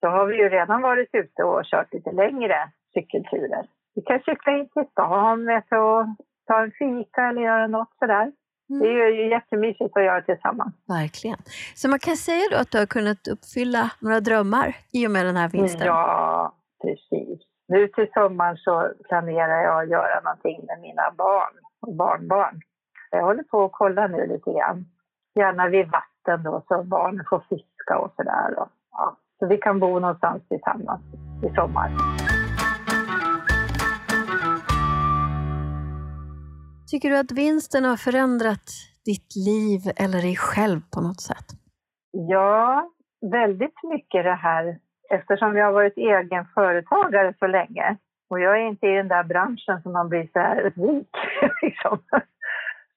så 0.00 0.06
har 0.08 0.26
vi 0.26 0.36
ju 0.36 0.48
redan 0.48 0.82
varit 0.82 1.10
ute 1.12 1.42
och 1.42 1.64
kört 1.64 1.92
lite 1.92 2.12
längre 2.12 2.70
cykelturer. 2.94 3.66
Vi 3.94 4.02
kan 4.02 4.20
cykla 4.20 4.52
in 4.52 4.68
till 4.68 4.86
stan 4.90 5.46
vet, 5.46 5.72
och 5.72 6.06
ta 6.46 6.62
en 6.62 6.70
fika 6.70 7.22
eller 7.28 7.42
göra 7.42 7.66
något 7.66 7.92
sådär. 7.98 8.32
Mm. 8.70 8.82
Det 8.82 8.88
är 8.88 9.10
ju 9.10 9.30
jättemysigt 9.30 9.96
att 9.96 10.04
göra 10.04 10.22
tillsammans. 10.22 10.74
Verkligen. 10.88 11.38
Så 11.74 11.88
man 11.88 11.98
kan 11.98 12.16
säga 12.16 12.44
då 12.50 12.56
att 12.56 12.70
du 12.70 12.78
har 12.78 12.86
kunnat 12.86 13.28
uppfylla 13.28 13.90
några 14.00 14.20
drömmar 14.20 14.76
i 14.92 15.06
och 15.06 15.10
med 15.10 15.26
den 15.26 15.36
här 15.36 15.48
vinsten? 15.48 15.86
Ja, 15.86 16.52
precis. 16.82 17.40
Nu 17.68 17.88
till 17.88 18.08
sommaren 18.14 18.56
så 18.56 18.90
planerar 19.08 19.62
jag 19.62 19.82
att 19.82 19.90
göra 19.90 20.20
någonting 20.20 20.66
med 20.66 20.80
mina 20.80 21.10
barn 21.18 21.54
och 21.80 21.94
barnbarn. 21.94 22.60
Jag 23.10 23.22
håller 23.22 23.42
på 23.42 23.64
att 23.64 23.72
kolla 23.72 24.06
nu 24.06 24.26
lite 24.26 24.50
grann. 24.52 24.86
Gärna 25.34 25.68
vid 25.68 25.86
vatten 25.90 26.42
då 26.42 26.62
så 26.68 26.82
barnen 26.82 27.24
får 27.30 27.42
fiska 27.48 27.98
och 27.98 28.12
sådär. 28.16 28.54
Ja, 28.90 29.16
så 29.38 29.46
vi 29.46 29.56
kan 29.56 29.80
bo 29.80 29.98
någonstans 29.98 30.48
tillsammans 30.48 31.00
i 31.44 31.54
sommar. 31.54 31.90
Tycker 36.90 37.10
du 37.10 37.18
att 37.18 37.32
vinsten 37.32 37.84
har 37.84 37.96
förändrat 37.96 38.66
ditt 39.04 39.30
liv 39.48 39.80
eller 39.96 40.22
dig 40.22 40.36
själv 40.36 40.80
på 40.94 41.00
något 41.00 41.20
sätt? 41.20 41.48
Ja, 42.10 42.90
väldigt 43.20 43.82
mycket 43.82 44.24
det 44.24 44.34
här 44.34 44.78
eftersom 45.10 45.56
jag 45.56 45.66
har 45.66 45.72
varit 45.72 45.96
egen 45.96 46.46
företagare 46.54 47.34
så 47.38 47.46
länge 47.46 47.96
och 48.30 48.40
jag 48.40 48.60
är 48.60 48.66
inte 48.66 48.86
i 48.86 48.96
den 48.96 49.08
där 49.08 49.24
branschen 49.24 49.82
som 49.82 49.92
man 49.92 50.08
blir 50.08 50.28
så 50.32 50.38
här 50.38 50.72
rik, 50.76 51.10
liksom, 51.62 51.98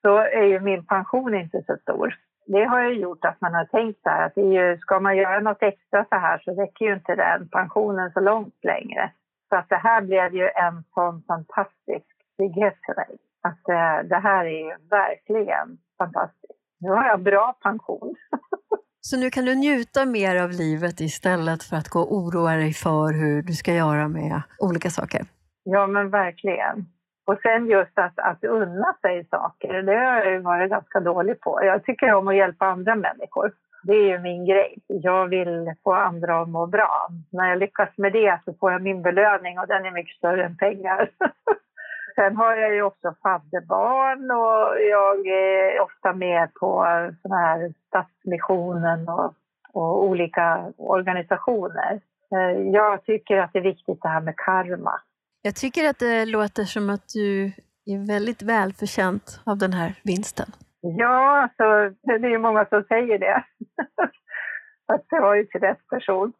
så 0.02 0.18
är 0.18 0.44
ju 0.44 0.60
min 0.60 0.86
pension 0.86 1.36
inte 1.36 1.64
så 1.68 1.78
stor. 1.82 2.16
Det 2.46 2.66
har 2.66 2.82
ju 2.82 2.94
gjort 2.94 3.26
att 3.26 3.42
man 3.42 3.54
har 3.54 3.66
tänkt 3.66 4.02
så 4.04 4.10
här 4.10 4.26
att 4.26 4.38
ju, 4.38 4.78
ska 4.78 5.00
man 5.00 5.18
göra 5.18 5.40
något 5.40 5.64
extra 5.64 6.06
så 6.10 6.16
här 6.16 6.42
så 6.46 6.62
räcker 6.62 6.86
ju 6.86 6.94
inte 6.94 7.16
den 7.16 7.50
pensionen 7.50 8.12
så 8.12 8.20
långt 8.20 8.64
längre. 8.64 9.12
Så 9.50 9.56
att 9.56 9.70
det 9.70 9.76
här 9.76 10.02
blev 10.02 10.36
ju 10.36 10.48
en 10.48 10.84
sån 10.94 11.24
fantastisk 11.28 12.08
trygghet 12.38 12.78
för 12.86 12.96
mig. 12.96 13.18
Att 13.42 13.70
eh, 13.70 14.08
det 14.10 14.20
här 14.20 14.46
är 14.46 14.60
ju 14.66 14.76
verkligen 14.90 15.78
fantastiskt. 15.98 16.60
Nu 16.80 16.90
har 16.90 17.08
jag 17.08 17.24
bra 17.24 17.58
pension. 17.64 18.16
Så 19.02 19.18
nu 19.18 19.30
kan 19.30 19.46
du 19.46 19.56
njuta 19.56 20.06
mer 20.06 20.44
av 20.44 20.50
livet 20.50 21.02
istället 21.02 21.64
för 21.64 21.76
att 21.76 21.90
gå 21.90 22.00
och 22.00 22.14
oroa 22.16 22.56
dig 22.56 22.74
för 22.74 23.14
hur 23.14 23.42
du 23.42 23.54
ska 23.54 23.74
göra 23.74 24.08
med 24.08 24.42
olika 24.60 24.90
saker? 24.90 25.26
Ja, 25.64 25.88
men 25.88 26.10
verkligen. 26.10 26.86
Och 27.28 27.40
sen 27.42 27.68
just 27.68 27.98
att, 28.00 28.20
att 28.20 28.44
unna 28.44 28.96
sig 29.02 29.28
saker, 29.32 29.82
det 29.82 29.96
har 29.96 30.26
jag 30.26 30.42
varit 30.42 30.70
ganska 30.70 31.00
dålig 31.00 31.40
på. 31.42 31.60
Jag 31.64 31.84
tycker 31.86 32.14
om 32.14 32.28
att 32.28 32.36
hjälpa 32.36 32.66
andra 32.66 32.96
människor. 32.96 33.52
Det 33.84 33.94
är 33.94 34.08
ju 34.08 34.20
min 34.20 34.46
grej. 34.46 34.78
Jag 34.88 35.28
vill 35.28 35.74
få 35.84 35.94
andra 35.94 36.42
att 36.42 36.50
må 36.50 36.68
bra. 36.68 37.08
När 37.32 37.50
jag 37.50 37.60
lyckas 37.60 37.90
med 37.98 38.14
det 38.14 38.40
så 38.46 38.54
får 38.54 38.72
jag 38.72 38.82
min 38.82 39.02
belöning 39.02 39.60
och 39.60 39.68
den 39.68 39.86
är 39.86 39.92
mycket 39.92 40.18
större 40.18 40.46
än 40.46 40.58
pengar. 40.58 41.10
Sen 42.20 42.36
har 42.36 42.56
jag 42.56 42.76
ju 42.76 42.82
också 42.82 43.16
fadderbarn 43.24 44.32
och 44.32 44.82
jag 44.82 45.28
är 45.28 45.82
ofta 45.82 46.14
med 46.14 46.54
på 46.54 46.86
såna 47.22 47.36
här 47.36 47.74
Stadsmissionen 47.88 49.10
och, 49.10 49.34
och 49.74 50.04
olika 50.04 50.74
organisationer. 50.78 52.02
Eh, 52.36 52.62
jag 52.62 53.06
tycker 53.06 53.38
att 53.38 53.54
det 53.54 53.60
är 53.60 53.64
viktigt 53.64 54.02
det 54.02 54.10
här 54.10 54.22
med 54.22 54.36
karma. 54.38 55.02
Jag 55.42 55.56
tycker 55.56 55.90
att 55.90 56.00
det 56.00 56.26
låter 56.26 56.64
som 56.64 56.90
att 56.90 57.10
du 57.14 57.46
är 57.86 58.08
väldigt 58.08 58.42
välförtjänt 58.42 59.42
av 59.46 59.58
den 59.58 59.74
här 59.74 60.00
vinsten. 60.04 60.48
Ja, 60.82 61.42
alltså, 61.42 61.96
det 62.02 62.28
är 62.28 62.30
ju 62.30 62.38
många 62.38 62.66
som 62.66 62.84
säger 62.84 63.20
det. 63.20 63.44
att 64.94 65.06
det 65.10 65.20
var 65.20 65.36
ju 65.36 65.46
till 65.46 65.62
rätt 65.62 65.88
person. 65.88 66.34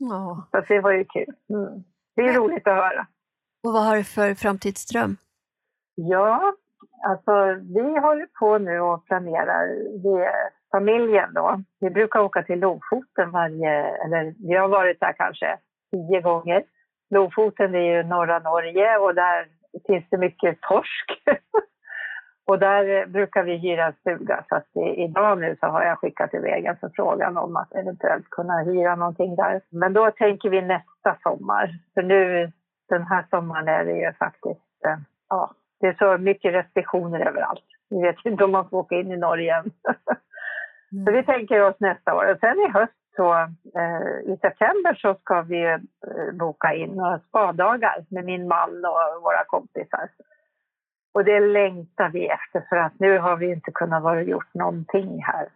Ja. 0.00 0.48
Så 0.50 0.60
det 0.68 0.80
var 0.80 0.92
ju 0.92 1.04
kul. 1.04 1.34
Mm. 1.50 1.84
Det 2.16 2.22
är 2.22 2.32
roligt 2.32 2.66
att 2.66 2.76
höra. 2.76 3.06
Och 3.66 3.72
vad 3.72 3.84
har 3.84 3.96
du 3.96 4.04
för 4.04 4.34
framtidsdröm? 4.34 5.16
Ja, 5.94 6.54
alltså 7.08 7.32
vi 7.74 7.98
håller 7.98 8.26
på 8.38 8.58
nu 8.58 8.80
och 8.80 9.06
planerar, 9.06 9.66
vi, 10.02 10.28
familjen 10.72 11.34
då. 11.34 11.62
Vi 11.80 11.90
brukar 11.90 12.20
åka 12.20 12.42
till 12.42 12.58
Lofoten 12.58 13.30
varje, 13.30 13.72
eller 14.04 14.34
vi 14.48 14.54
har 14.54 14.68
varit 14.68 15.00
där 15.00 15.12
kanske 15.12 15.58
tio 15.90 16.20
gånger. 16.20 16.62
Lofoten 17.10 17.74
är 17.74 17.96
ju 17.96 18.02
norra 18.02 18.38
Norge 18.38 18.98
och 18.98 19.14
där 19.14 19.48
finns 19.86 20.04
det 20.10 20.18
mycket 20.18 20.60
torsk. 20.60 21.22
Och 22.48 22.58
där 22.58 23.00
eh, 23.00 23.06
brukar 23.06 23.42
vi 23.42 23.56
hyra 23.56 23.86
en 23.86 23.92
stuga. 23.92 24.44
Så 24.48 24.56
att 24.56 24.66
idag 24.96 25.38
nu 25.38 25.56
så 25.60 25.66
har 25.66 25.82
jag 25.82 25.98
skickat 25.98 26.34
iväg 26.34 26.64
en 26.64 26.76
förfrågan 26.76 27.36
om 27.36 27.56
att 27.56 27.74
eventuellt 27.74 28.30
kunna 28.30 28.62
hyra 28.62 28.96
någonting 28.96 29.36
där. 29.36 29.60
Men 29.70 29.92
då 29.92 30.10
tänker 30.10 30.50
vi 30.50 30.62
nästa 30.62 31.16
sommar. 31.22 31.70
För 31.94 32.02
nu 32.02 32.52
den 32.88 33.02
här 33.02 33.26
sommaren 33.30 33.68
är 33.68 33.84
det 33.84 33.92
ju 33.92 34.12
faktiskt, 34.12 34.84
eh, 34.86 34.98
ja, 35.28 35.50
det 35.80 35.86
är 35.86 35.94
så 35.98 36.18
mycket 36.22 36.54
restriktioner 36.54 37.20
överallt. 37.20 37.64
Vi 37.90 38.02
vet 38.02 38.16
inte 38.24 38.44
om 38.44 38.52
man 38.52 38.68
får 38.68 38.76
åka 38.78 38.94
in 38.94 39.12
i 39.12 39.16
Norge 39.16 39.56
än. 39.56 39.70
Så 41.06 41.12
vi 41.12 41.22
tänker 41.24 41.60
oss 41.62 41.76
nästa 41.80 42.14
år. 42.14 42.32
Och 42.32 42.38
sen 42.40 42.58
i 42.58 42.68
höst 42.72 42.92
så, 43.16 43.34
eh, 43.78 44.32
i 44.32 44.38
september 44.40 44.94
så 44.94 45.14
ska 45.14 45.42
vi 45.42 45.64
eh, 45.64 45.78
boka 46.38 46.74
in 46.74 46.90
några 46.90 47.18
spadagar 47.18 48.04
med 48.10 48.24
min 48.24 48.48
man 48.48 48.70
och 48.84 49.22
våra 49.22 49.44
kompisar. 49.46 50.08
Och 51.14 51.24
det 51.24 51.40
längtar 51.40 52.08
vi 52.08 52.26
efter 52.28 52.60
för 52.68 52.76
att 52.76 52.98
nu 52.98 53.18
har 53.18 53.36
vi 53.36 53.52
inte 53.52 53.70
kunnat 53.72 54.02
vara 54.02 54.22
gjort 54.22 54.54
någonting 54.54 55.22
här. 55.22 55.48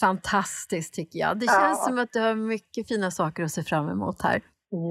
Fantastiskt 0.00 0.94
tycker 0.94 1.18
jag. 1.18 1.38
Det 1.38 1.46
Ja. 1.46 1.52
känns 1.52 1.84
som 1.84 1.98
att 1.98 2.12
du 2.12 2.20
har 2.20 2.34
mycket 2.34 2.88
fina 2.88 3.10
saker 3.10 3.42
att 3.42 3.50
se 3.50 3.62
fram 3.62 3.88
emot 3.88 4.22
här. 4.22 4.40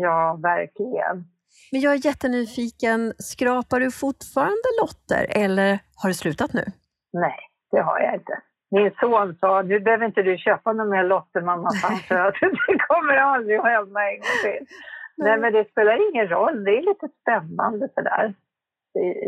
Ja, 0.02 0.39
verkligen. 0.43 1.26
Men 1.72 1.82
jag 1.82 1.93
är 1.93 2.06
jättenyfiken, 2.06 3.13
skrapar 3.20 3.80
du 3.80 3.91
fortfarande 3.91 4.70
lotter 4.82 5.28
eller 5.30 5.80
har 5.96 6.10
du 6.10 6.13
slutat 6.13 6.54
nu? 6.54 6.65
Nej, 7.13 7.39
det 7.72 7.82
har 7.82 8.00
jag 8.00 8.13
inte. 8.15 8.41
Min 8.72 8.91
son 9.00 9.38
sa, 9.39 9.62
nu 9.62 9.80
behöver 9.80 10.06
inte 10.06 10.22
du 10.22 10.38
köpa 10.38 10.74
några 10.74 10.89
mer 10.89 11.04
lotter 11.04 11.41
mamma, 11.41 11.72
för 12.08 12.15
att 12.28 12.34
det 12.67 12.78
kommer 12.88 13.13
aldrig 13.13 13.58
att 13.60 13.65
hända 13.65 14.00
en 14.12 14.17
gång 14.20 14.38
till. 14.43 14.65
Nej, 15.17 15.38
men 15.39 15.54
det 15.54 15.72
spelar 15.72 16.10
ingen 16.12 16.28
roll. 16.28 16.63
Det 16.63 16.72
är 16.72 16.82
lite 16.82 17.08
spännande 17.22 17.89
sådär. 17.96 18.34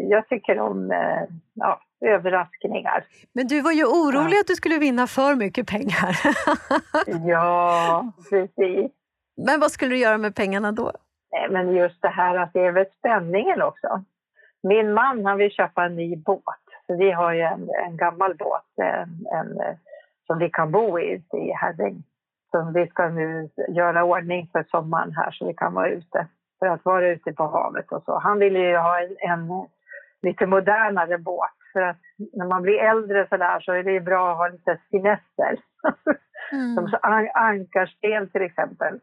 Jag 0.10 0.28
tycker 0.30 0.60
om 0.60 0.92
eh, 0.92 1.24
ja, 1.54 1.82
överraskningar. 2.06 3.06
Men 3.34 3.48
du 3.48 3.62
var 3.62 3.72
ju 3.72 3.86
orolig 3.86 4.38
att 4.38 4.48
du 4.48 4.56
skulle 4.56 4.78
vinna 4.78 5.08
för 5.08 5.36
mycket 5.36 5.68
pengar. 5.68 6.20
Ja, 7.28 8.14
precis. 8.30 8.92
Men 9.48 9.60
vad 9.60 9.72
skulle 9.72 9.92
du 9.92 9.98
göra 9.98 10.18
med 10.18 10.36
pengarna 10.36 10.72
då? 10.72 10.92
Nej, 11.32 11.50
Men 11.50 11.76
just 11.76 12.02
det 12.02 12.08
här 12.10 12.36
att 12.36 12.54
det 12.54 12.66
är 12.66 12.72
väl 12.72 12.86
spänningen 13.00 13.62
också. 13.62 14.04
Min 14.64 14.94
man 14.94 15.26
han 15.26 15.38
vill 15.38 15.52
köpa 15.52 15.86
en 15.86 15.96
ny 15.96 16.16
båt. 16.16 16.44
Så 16.88 16.96
vi 16.96 17.12
har 17.12 17.34
ju 17.34 17.42
en, 17.42 17.70
en 17.86 17.98
gammal 17.98 18.36
båt 18.36 18.64
en, 18.78 19.28
en, 19.34 19.60
eh, 19.62 19.76
som 20.28 20.40
vi 20.40 20.50
kan 20.50 20.72
bo 20.72 21.00
i 21.00 21.12
ute 21.12 21.38
i 21.38 21.52
Herräng. 21.52 22.04
Som 22.52 22.74
vi 22.74 22.88
ska 22.88 23.10
nu 23.10 23.50
göra 23.70 24.04
ordning 24.04 24.50
för 24.52 24.64
sommaren 24.64 25.12
här 25.16 25.32
så 25.32 25.48
vi 25.48 25.54
kan 25.54 25.74
vara 25.74 25.90
ute. 25.90 26.28
För 26.60 26.68
att 26.68 26.86
vara 26.86 27.10
ute 27.10 27.34
på 27.34 27.44
havet 27.44 27.92
och 27.92 28.04
så. 28.04 28.20
Han 28.20 28.40
vill 28.40 28.56
ju 28.56 28.78
ha 28.78 29.02
en, 29.02 29.16
en 29.20 29.68
lite 30.22 30.46
modernare 30.46 31.18
båt. 31.18 31.50
För 31.74 31.82
att 31.82 31.98
när 32.34 32.46
man 32.46 32.62
blir 32.62 32.80
äldre 32.80 33.28
så 33.30 33.38
där 33.38 33.60
så 33.60 33.72
är 33.74 33.84
det 33.84 34.00
bra 34.00 34.32
att 34.32 34.38
ha 34.38 34.48
lite 34.48 34.78
finesser. 34.92 35.60
Mm. 36.52 36.76
Som 36.76 37.00
an- 37.02 37.32
ankarspel 37.34 38.30
till 38.30 38.42
exempel. 38.42 39.00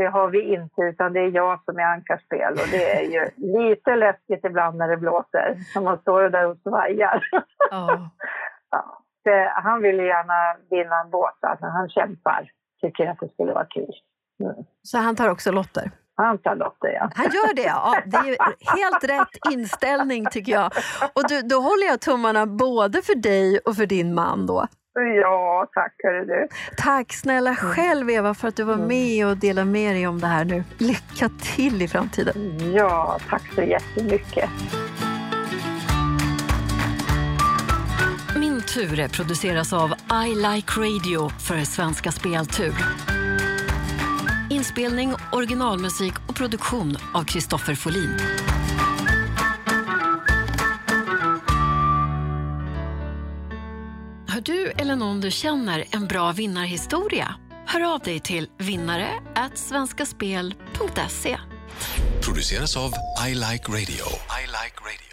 Det 0.00 0.08
har 0.08 0.28
vi 0.30 0.54
inte, 0.54 0.80
utan 0.82 1.12
det 1.12 1.20
är 1.20 1.30
jag 1.30 1.64
som 1.64 1.78
är 1.78 1.82
ankarspel. 1.82 2.52
Och 2.52 2.68
det 2.70 2.84
är 2.98 3.02
ju 3.02 3.22
lite 3.36 3.96
läskigt 3.96 4.44
ibland 4.44 4.76
när 4.76 4.88
det 4.88 4.96
blåser. 4.96 5.58
När 5.74 5.82
man 5.82 5.98
står 5.98 6.28
där 6.28 6.46
och 6.46 6.58
svajar. 6.62 7.28
Ja. 7.70 8.10
ja. 8.70 9.02
det, 9.24 9.52
han 9.56 9.82
vill 9.82 9.98
gärna 9.98 10.56
vinna 10.70 11.00
en 11.00 11.10
båt, 11.10 11.38
alltså 11.40 11.66
han 11.66 11.88
kämpar. 11.88 12.50
Tycker 12.80 13.06
att 13.06 13.20
det 13.20 13.28
skulle 13.28 13.52
vara 13.52 13.64
kul. 13.64 13.94
Mm. 14.42 14.64
Så 14.82 14.98
han 14.98 15.16
tar 15.16 15.28
också 15.28 15.52
lotter? 15.52 15.90
Han 16.14 16.38
tar 16.38 16.54
lotter, 16.54 16.88
ja. 16.88 17.10
Han 17.14 17.26
gör 17.26 17.54
det, 17.54 17.62
ja. 17.62 17.94
Det 18.04 18.16
är 18.16 18.36
helt 18.76 19.04
rätt 19.04 19.52
inställning 19.52 20.26
tycker 20.30 20.52
jag. 20.52 20.72
Och 21.14 21.28
du, 21.28 21.42
då 21.42 21.56
håller 21.56 21.86
jag 21.86 22.00
tummarna 22.00 22.46
både 22.46 23.02
för 23.02 23.14
dig 23.14 23.58
och 23.58 23.76
för 23.76 23.86
din 23.86 24.14
man 24.14 24.46
då. 24.46 24.66
Ja, 24.94 25.66
tack 25.74 25.94
hörru 26.04 26.24
du. 26.24 26.48
Tack 26.76 27.12
snälla 27.12 27.54
själv 27.54 28.10
Eva 28.10 28.34
för 28.34 28.48
att 28.48 28.56
du 28.56 28.64
var 28.64 28.76
med 28.76 29.26
och 29.26 29.36
delade 29.36 29.70
med 29.70 29.94
dig 29.94 30.06
om 30.06 30.20
det 30.20 30.26
här 30.26 30.44
nu. 30.44 30.64
Lycka 30.78 31.30
till 31.42 31.82
i 31.82 31.88
framtiden. 31.88 32.34
Ja, 32.74 33.18
tack 33.28 33.42
så 33.54 33.62
jättemycket. 33.62 34.50
Min 38.36 38.62
tur 38.62 39.08
produceras 39.08 39.72
av 39.72 39.90
I 40.26 40.34
Like 40.34 40.80
Radio 40.80 41.28
för 41.28 41.64
Svenska 41.64 42.12
Speltur. 42.12 42.74
Inspelning, 44.50 45.14
originalmusik 45.32 46.14
och 46.28 46.36
produktion 46.36 46.96
av 47.14 47.24
Kristoffer 47.24 47.74
Folin. 47.74 48.16
Har 54.40 54.44
du 54.44 54.70
eller 54.70 54.96
någon 54.96 55.20
du 55.20 55.30
känner 55.30 55.84
en 55.90 56.06
bra 56.06 56.32
vinnarhistoria? 56.32 57.34
Hör 57.66 57.94
av 57.94 58.00
dig 58.00 58.20
till 58.20 58.48
vinnare 58.58 59.08
svenskaspel.se. 59.58 61.38
Produceras 62.24 62.76
av 62.76 62.92
I 63.28 63.34
Like 63.34 63.72
Radio. 63.72 64.06
I 64.40 64.46
like 64.46 64.76
radio. 64.80 65.09